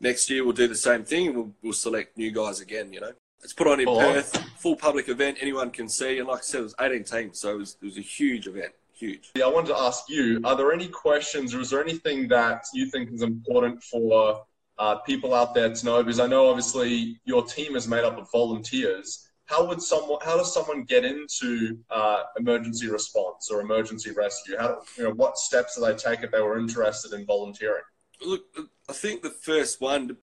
next 0.00 0.30
year 0.30 0.44
we'll 0.44 0.52
do 0.52 0.68
the 0.68 0.74
same 0.74 1.04
thing, 1.04 1.28
and 1.28 1.36
we'll, 1.36 1.52
we'll 1.62 1.72
select 1.72 2.16
new 2.16 2.30
guys 2.30 2.60
again. 2.60 2.92
You 2.92 3.00
know, 3.00 3.12
it's 3.42 3.52
put 3.52 3.66
on 3.66 3.80
in 3.80 3.88
oh, 3.88 3.98
Perth, 3.98 4.36
full 4.58 4.76
public 4.76 5.08
event, 5.08 5.38
anyone 5.40 5.70
can 5.70 5.88
see. 5.88 6.18
And 6.18 6.28
like 6.28 6.40
I 6.40 6.42
said, 6.42 6.60
it 6.60 6.64
was 6.64 6.74
18 6.80 7.04
teams, 7.04 7.40
so 7.40 7.54
it 7.54 7.58
was, 7.58 7.76
it 7.80 7.84
was 7.84 7.98
a 7.98 8.02
huge 8.02 8.46
event 8.46 8.72
huge. 9.02 9.30
I 9.36 9.48
wanted 9.48 9.68
to 9.68 9.78
ask 9.78 10.08
you: 10.08 10.40
Are 10.44 10.56
there 10.56 10.72
any 10.72 10.88
questions, 10.88 11.54
or 11.54 11.60
is 11.60 11.70
there 11.70 11.82
anything 11.82 12.28
that 12.28 12.64
you 12.72 12.86
think 12.86 13.10
is 13.12 13.22
important 13.22 13.82
for 13.82 14.44
uh, 14.78 14.96
people 15.10 15.34
out 15.34 15.54
there 15.54 15.72
to 15.74 15.84
know? 15.84 16.02
Because 16.02 16.20
I 16.20 16.26
know 16.26 16.48
obviously 16.48 17.20
your 17.24 17.44
team 17.44 17.76
is 17.76 17.86
made 17.88 18.04
up 18.04 18.16
of 18.18 18.30
volunteers. 18.30 19.28
how 19.52 19.66
would 19.66 19.82
someone 19.82 20.18
how 20.22 20.36
does 20.36 20.52
someone 20.54 20.84
get 20.84 21.04
into 21.04 21.78
uh, 21.90 22.22
emergency 22.38 22.88
response 22.88 23.50
or 23.50 23.60
emergency 23.60 24.10
rescue? 24.12 24.56
How 24.58 24.80
you 24.96 25.04
know 25.04 25.10
what 25.10 25.36
steps 25.36 25.74
do 25.74 25.84
they 25.84 25.94
take 25.94 26.22
if 26.22 26.30
they 26.30 26.40
were 26.40 26.58
interested 26.58 27.12
in 27.12 27.26
volunteering? 27.26 27.82
Look, 28.24 28.44
I 28.88 28.92
think 28.92 29.22
the 29.22 29.30
first 29.30 29.80
one, 29.80 30.16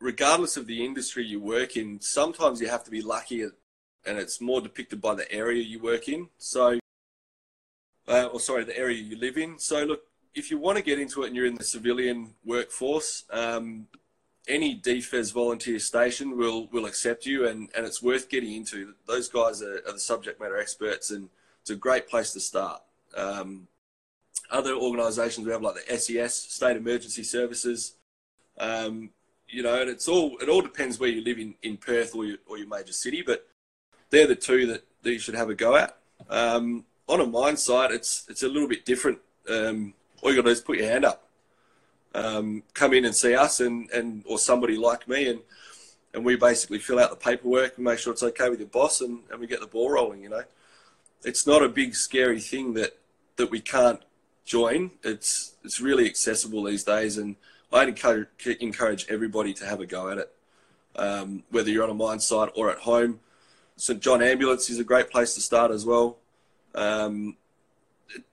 regardless 0.00 0.56
of 0.56 0.66
the 0.66 0.84
industry 0.84 1.24
you 1.24 1.38
work 1.40 1.76
in, 1.76 2.00
sometimes 2.00 2.60
you 2.60 2.68
have 2.68 2.84
to 2.84 2.90
be 2.90 3.02
lucky, 3.02 3.42
and 3.42 4.18
it's 4.18 4.40
more 4.40 4.60
depicted 4.60 5.00
by 5.00 5.14
the 5.14 5.30
area 5.30 5.62
you 5.62 5.78
work 5.78 6.08
in. 6.08 6.30
So, 6.38 6.79
uh, 8.10 8.26
or 8.32 8.40
sorry, 8.40 8.64
the 8.64 8.76
area 8.76 9.00
you 9.00 9.16
live 9.16 9.36
in. 9.36 9.58
So, 9.58 9.84
look, 9.84 10.02
if 10.34 10.50
you 10.50 10.58
want 10.58 10.76
to 10.78 10.84
get 10.84 10.98
into 10.98 11.22
it 11.22 11.28
and 11.28 11.36
you're 11.36 11.46
in 11.46 11.54
the 11.54 11.64
civilian 11.64 12.34
workforce, 12.44 13.24
um, 13.30 13.86
any 14.48 14.78
DFES 14.78 15.32
volunteer 15.32 15.78
station 15.78 16.36
will 16.36 16.66
will 16.68 16.86
accept 16.86 17.24
you, 17.24 17.46
and, 17.46 17.68
and 17.76 17.86
it's 17.86 18.02
worth 18.02 18.28
getting 18.28 18.52
into. 18.52 18.94
Those 19.06 19.28
guys 19.28 19.62
are, 19.62 19.80
are 19.86 19.92
the 19.92 20.00
subject 20.00 20.40
matter 20.40 20.58
experts, 20.58 21.10
and 21.10 21.28
it's 21.60 21.70
a 21.70 21.76
great 21.76 22.08
place 22.08 22.32
to 22.32 22.40
start. 22.40 22.82
Um, 23.16 23.68
other 24.50 24.74
organisations 24.74 25.46
we 25.46 25.52
have 25.52 25.62
like 25.62 25.76
the 25.76 25.98
SES, 25.98 26.34
State 26.34 26.76
Emergency 26.76 27.22
Services, 27.22 27.94
um, 28.58 29.10
you 29.48 29.62
know, 29.62 29.80
and 29.80 29.90
it's 29.90 30.08
all 30.08 30.36
it 30.40 30.48
all 30.48 30.62
depends 30.62 30.98
where 30.98 31.10
you 31.10 31.22
live 31.22 31.38
in, 31.38 31.54
in 31.62 31.76
Perth 31.76 32.14
or 32.14 32.24
your, 32.24 32.38
or 32.46 32.58
your 32.58 32.68
major 32.68 32.92
city, 32.92 33.22
but 33.22 33.46
they're 34.10 34.26
the 34.26 34.34
two 34.34 34.66
that, 34.66 34.84
that 35.02 35.12
you 35.12 35.18
should 35.18 35.34
have 35.34 35.50
a 35.50 35.54
go 35.54 35.76
at. 35.76 35.96
Um, 36.28 36.84
on 37.10 37.20
a 37.20 37.26
mine 37.26 37.56
site, 37.56 37.90
it's 37.90 38.26
it's 38.28 38.42
a 38.42 38.48
little 38.48 38.68
bit 38.68 38.84
different. 38.84 39.18
Um, 39.48 39.94
all 40.22 40.30
you 40.30 40.36
got 40.36 40.42
to 40.42 40.48
do 40.48 40.52
is 40.52 40.60
put 40.60 40.78
your 40.78 40.86
hand 40.86 41.04
up 41.04 41.30
um, 42.14 42.62
come 42.74 42.92
in 42.94 43.04
and 43.04 43.14
see 43.14 43.34
us 43.34 43.60
and, 43.60 43.90
and 43.90 44.24
or 44.26 44.38
somebody 44.38 44.76
like 44.76 45.08
me 45.08 45.28
and 45.28 45.40
and 46.12 46.24
we 46.24 46.34
basically 46.34 46.80
fill 46.80 46.98
out 46.98 47.10
the 47.10 47.16
paperwork 47.16 47.76
and 47.76 47.84
make 47.84 48.00
sure 48.00 48.12
it's 48.12 48.24
okay 48.24 48.50
with 48.50 48.58
your 48.58 48.68
boss 48.68 49.00
and, 49.00 49.20
and 49.30 49.38
we 49.38 49.46
get 49.46 49.60
the 49.60 49.66
ball 49.66 49.90
rolling 49.90 50.22
you 50.22 50.28
know. 50.28 50.42
It's 51.22 51.46
not 51.46 51.62
a 51.62 51.68
big 51.68 51.94
scary 51.94 52.40
thing 52.40 52.74
that 52.74 52.96
that 53.36 53.50
we 53.50 53.60
can't 53.60 54.02
join. 54.44 54.90
It's 55.04 55.54
it's 55.64 55.80
really 55.80 56.06
accessible 56.06 56.64
these 56.64 56.84
days 56.84 57.16
and 57.16 57.36
I'd 57.72 57.88
encourage, 57.88 58.26
encourage 58.60 59.06
everybody 59.08 59.54
to 59.54 59.66
have 59.66 59.80
a 59.80 59.86
go 59.86 60.10
at 60.10 60.18
it. 60.18 60.32
Um, 60.96 61.44
whether 61.50 61.70
you're 61.70 61.84
on 61.84 61.90
a 61.90 61.94
mine 61.94 62.18
site 62.18 62.50
or 62.56 62.68
at 62.70 62.78
home 62.78 63.20
St 63.76 64.00
John 64.00 64.20
Ambulance 64.20 64.68
is 64.68 64.80
a 64.80 64.84
great 64.84 65.08
place 65.08 65.34
to 65.34 65.40
start 65.40 65.70
as 65.70 65.86
well 65.86 66.16
um, 66.74 67.36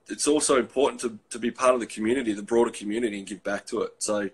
it's 0.08 0.26
also 0.26 0.58
important 0.58 1.00
to, 1.00 1.18
to 1.30 1.38
be 1.38 1.50
part 1.50 1.74
of 1.74 1.80
the 1.80 1.86
community, 1.86 2.32
the 2.32 2.42
broader 2.42 2.70
community, 2.70 3.18
and 3.18 3.26
give 3.26 3.42
back 3.42 3.66
to 3.66 3.82
it. 3.82 3.94
So, 3.98 4.30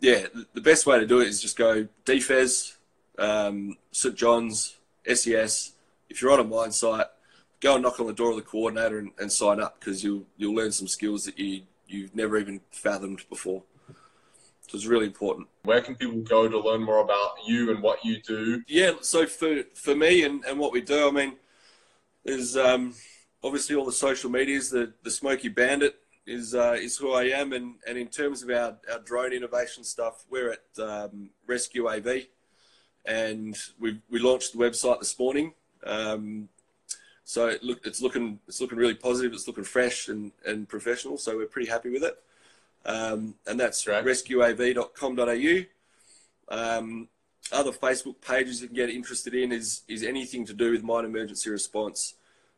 yeah, 0.00 0.26
the 0.54 0.60
best 0.60 0.86
way 0.86 0.98
to 0.98 1.06
do 1.06 1.20
it 1.20 1.28
is 1.28 1.40
just 1.40 1.56
go 1.56 1.86
DFES, 2.04 2.76
um, 3.18 3.76
St 3.92 4.14
John's, 4.14 4.76
SES. 5.06 5.72
If 6.08 6.20
you're 6.20 6.32
on 6.32 6.40
a 6.40 6.44
mine 6.44 6.72
site, 6.72 7.06
go 7.60 7.74
and 7.74 7.82
knock 7.82 8.00
on 8.00 8.06
the 8.06 8.12
door 8.12 8.30
of 8.30 8.36
the 8.36 8.42
coordinator 8.42 8.98
and, 8.98 9.12
and 9.18 9.30
sign 9.30 9.60
up 9.60 9.78
because 9.78 10.02
you'll 10.02 10.24
you'll 10.36 10.54
learn 10.54 10.72
some 10.72 10.88
skills 10.88 11.24
that 11.24 11.38
you 11.38 11.62
you've 11.86 12.14
never 12.14 12.38
even 12.38 12.60
fathomed 12.70 13.22
before. 13.28 13.62
So 14.68 14.76
it's 14.76 14.86
really 14.86 15.06
important. 15.06 15.48
Where 15.64 15.80
can 15.80 15.96
people 15.96 16.20
go 16.20 16.48
to 16.48 16.58
learn 16.58 16.82
more 16.84 17.00
about 17.00 17.32
you 17.44 17.72
and 17.72 17.82
what 17.82 18.04
you 18.04 18.22
do? 18.22 18.62
Yeah, 18.68 18.92
so 19.00 19.26
for 19.26 19.62
for 19.74 19.94
me 19.94 20.24
and, 20.24 20.44
and 20.44 20.58
what 20.58 20.72
we 20.72 20.80
do, 20.80 21.08
I 21.08 21.10
mean, 21.10 21.34
is 22.24 22.56
um, 22.56 22.94
obviously 23.42 23.76
all 23.76 23.84
the 23.84 23.92
social 23.92 24.30
medias. 24.30 24.70
The 24.70 24.92
the 25.02 25.10
Smoky 25.10 25.48
Bandit 25.48 25.96
is 26.26 26.54
uh, 26.54 26.76
is 26.78 26.96
who 26.96 27.12
I 27.12 27.24
am, 27.24 27.52
and, 27.52 27.76
and 27.86 27.98
in 27.98 28.08
terms 28.08 28.42
of 28.42 28.50
our, 28.50 28.76
our 28.90 29.00
drone 29.04 29.32
innovation 29.32 29.84
stuff, 29.84 30.24
we're 30.30 30.52
at 30.52 30.82
um, 30.82 31.30
Rescue 31.46 31.88
AV, 31.88 32.26
and 33.04 33.56
we 33.78 34.00
we 34.10 34.18
launched 34.18 34.52
the 34.52 34.58
website 34.58 35.00
this 35.00 35.18
morning. 35.18 35.54
Um, 35.84 36.48
so 37.24 37.46
it 37.46 37.62
look, 37.62 37.86
it's 37.86 38.02
looking 38.02 38.40
it's 38.48 38.60
looking 38.60 38.78
really 38.78 38.94
positive. 38.94 39.32
It's 39.32 39.46
looking 39.46 39.64
fresh 39.64 40.08
and, 40.08 40.32
and 40.46 40.68
professional. 40.68 41.16
So 41.16 41.36
we're 41.36 41.46
pretty 41.46 41.70
happy 41.70 41.90
with 41.90 42.02
it. 42.02 42.18
Um, 42.84 43.34
and 43.46 43.60
that's 43.60 43.86
right. 43.86 44.04
rescueav.com.au. 44.04 45.64
Um, 46.48 47.08
other 47.52 47.72
Facebook 47.72 48.20
pages 48.20 48.60
you 48.60 48.68
can 48.68 48.76
get 48.76 48.90
interested 48.90 49.34
in 49.34 49.52
is 49.52 49.82
is 49.88 50.02
anything 50.02 50.44
to 50.46 50.54
do 50.54 50.70
with 50.72 50.82
mine 50.82 51.04
emergency 51.04 51.50
response. 51.50 52.14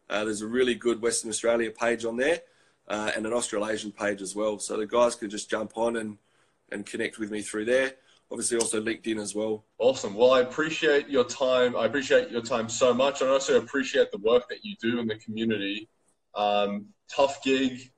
Uh, 0.08 0.24
there's 0.24 0.42
a 0.42 0.46
really 0.46 0.74
good 0.74 1.00
Western 1.00 1.30
Australia 1.30 1.70
page 1.70 2.04
on 2.04 2.16
there 2.16 2.40
uh, 2.88 3.10
and 3.16 3.26
an 3.26 3.32
Australasian 3.32 3.92
page 3.92 4.20
as 4.20 4.34
well. 4.34 4.58
So 4.58 4.76
the 4.76 4.86
guys 4.86 5.14
could 5.14 5.30
just 5.30 5.50
jump 5.50 5.72
on 5.76 5.96
and, 5.96 6.18
and 6.70 6.84
connect 6.84 7.18
with 7.18 7.30
me 7.30 7.42
through 7.42 7.64
there. 7.66 7.94
Obviously, 8.30 8.58
also 8.58 8.82
LinkedIn 8.82 9.20
as 9.20 9.34
well. 9.34 9.64
Awesome. 9.78 10.14
Well, 10.14 10.32
I 10.32 10.40
appreciate 10.40 11.08
your 11.08 11.24
time. 11.24 11.76
I 11.76 11.84
appreciate 11.86 12.30
your 12.30 12.40
time 12.40 12.68
so 12.68 12.94
much. 12.94 13.20
I 13.20 13.28
also 13.28 13.58
appreciate 13.58 14.10
the 14.10 14.18
work 14.18 14.48
that 14.48 14.64
you 14.64 14.74
do 14.80 14.98
in 15.00 15.06
the 15.06 15.16
community. 15.16 15.88
Um, 16.34 16.86
tough 17.14 17.42
gig, 17.42 17.90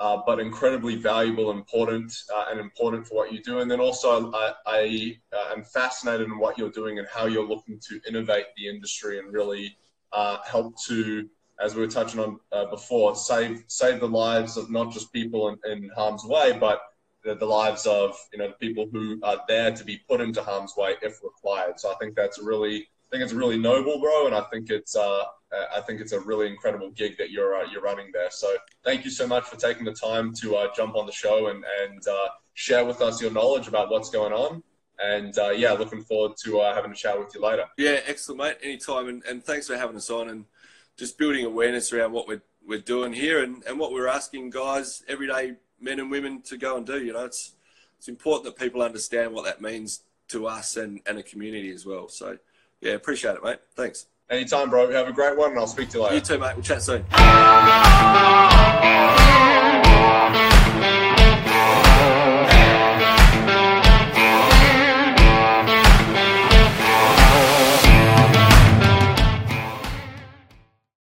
uh, 0.00 0.22
but 0.26 0.40
incredibly 0.40 0.96
valuable, 0.96 1.50
important, 1.50 2.12
uh, 2.34 2.46
and 2.50 2.58
important 2.58 3.06
for 3.06 3.14
what 3.14 3.32
you 3.32 3.42
do. 3.42 3.60
And 3.60 3.70
then 3.70 3.80
also, 3.80 4.32
I, 4.32 4.52
I 4.66 5.18
uh, 5.32 5.54
am 5.54 5.62
fascinated 5.62 6.26
in 6.26 6.38
what 6.38 6.58
you're 6.58 6.70
doing 6.70 6.98
and 6.98 7.06
how 7.06 7.26
you're 7.26 7.46
looking 7.46 7.78
to 7.88 8.00
innovate 8.08 8.46
the 8.56 8.68
industry 8.68 9.18
and 9.18 9.32
really 9.32 9.76
uh, 10.12 10.38
help 10.44 10.74
to 10.86 11.28
as 11.62 11.74
we 11.74 11.82
were 11.82 11.86
touching 11.86 12.18
on 12.18 12.40
before, 12.70 13.14
save 13.14 13.64
save 13.66 14.00
the 14.00 14.08
lives 14.08 14.56
of 14.56 14.70
not 14.70 14.90
just 14.90 15.12
people 15.12 15.50
in, 15.50 15.70
in 15.70 15.90
harm's 15.94 16.24
way, 16.24 16.56
but 16.58 16.80
the, 17.22 17.34
the, 17.34 17.44
lives 17.44 17.86
of 17.86 18.16
you 18.32 18.38
know 18.38 18.48
the 18.48 18.54
people 18.54 18.88
who 18.90 19.20
are 19.22 19.40
there 19.46 19.70
to 19.70 19.84
be 19.84 20.00
put 20.08 20.20
into 20.20 20.42
harm's 20.42 20.74
way 20.76 20.94
if 21.02 21.22
required. 21.22 21.78
So 21.78 21.90
I 21.90 21.94
think 22.00 22.14
that's 22.14 22.38
really 22.38 22.76
I 22.78 23.08
think 23.10 23.24
it's 23.24 23.32
really 23.32 23.58
noble, 23.58 24.00
bro, 24.00 24.26
and 24.26 24.34
I 24.34 24.42
think 24.52 24.70
it's 24.70 24.96
uh, 24.96 25.24
I 25.52 25.80
think 25.80 26.00
it's 26.00 26.12
a 26.12 26.20
really 26.20 26.48
incredible 26.48 26.90
gig 26.90 27.18
that 27.18 27.30
you're 27.30 27.56
uh, 27.56 27.64
you're 27.70 27.82
running 27.82 28.10
there. 28.12 28.30
So 28.30 28.54
thank 28.84 29.04
you 29.04 29.10
so 29.10 29.26
much 29.26 29.44
for 29.44 29.56
taking 29.56 29.84
the 29.84 29.92
time 29.92 30.32
to 30.34 30.56
uh, 30.56 30.68
jump 30.76 30.96
on 30.96 31.06
the 31.06 31.12
show 31.12 31.48
and 31.48 31.64
and 31.82 32.06
uh, 32.06 32.28
share 32.54 32.84
with 32.84 33.00
us 33.00 33.20
your 33.20 33.32
knowledge 33.32 33.68
about 33.68 33.90
what's 33.90 34.10
going 34.10 34.32
on. 34.32 34.62
And 35.02 35.36
uh, 35.38 35.50
yeah, 35.50 35.72
looking 35.72 36.02
forward 36.02 36.36
to 36.44 36.60
uh, 36.60 36.74
having 36.74 36.92
a 36.92 36.94
chat 36.94 37.18
with 37.18 37.34
you 37.34 37.40
later. 37.40 37.64
Yeah, 37.78 38.00
excellent, 38.06 38.40
mate. 38.40 38.56
Anytime, 38.62 39.08
and, 39.08 39.24
and 39.24 39.42
thanks 39.42 39.66
for 39.66 39.76
having 39.76 39.96
us 39.96 40.10
on. 40.10 40.28
And 40.28 40.44
just 40.96 41.16
building 41.16 41.46
awareness 41.46 41.92
around 41.92 42.12
what 42.12 42.28
we're 42.28 42.42
we're 42.66 42.78
doing 42.78 43.12
here 43.12 43.42
and, 43.42 43.64
and 43.64 43.78
what 43.78 43.92
we're 43.92 44.06
asking 44.06 44.50
guys, 44.50 45.02
everyday 45.08 45.54
men 45.80 45.98
and 45.98 46.10
women, 46.10 46.42
to 46.42 46.58
go 46.58 46.76
and 46.76 46.86
do. 46.86 47.02
You 47.02 47.14
know, 47.14 47.24
it's 47.24 47.54
it's 47.98 48.08
important 48.08 48.44
that 48.44 48.62
people 48.62 48.82
understand 48.82 49.32
what 49.32 49.44
that 49.46 49.60
means 49.60 50.02
to 50.28 50.46
us 50.46 50.76
and, 50.76 51.00
and 51.06 51.18
a 51.18 51.22
community 51.22 51.70
as 51.70 51.84
well. 51.84 52.08
So, 52.08 52.38
yeah, 52.80 52.92
appreciate 52.92 53.34
it, 53.36 53.42
mate. 53.42 53.58
Thanks. 53.74 54.06
Anytime, 54.30 54.70
bro. 54.70 54.90
Have 54.92 55.08
a 55.08 55.12
great 55.12 55.36
one, 55.36 55.50
and 55.50 55.58
I'll 55.58 55.66
speak 55.66 55.90
to 55.90 55.98
you 55.98 56.04
later. 56.04 56.14
You 56.14 56.20
too, 56.20 56.38
mate. 56.38 56.54
We'll 56.54 56.62
chat 56.62 56.82
soon. 56.82 57.04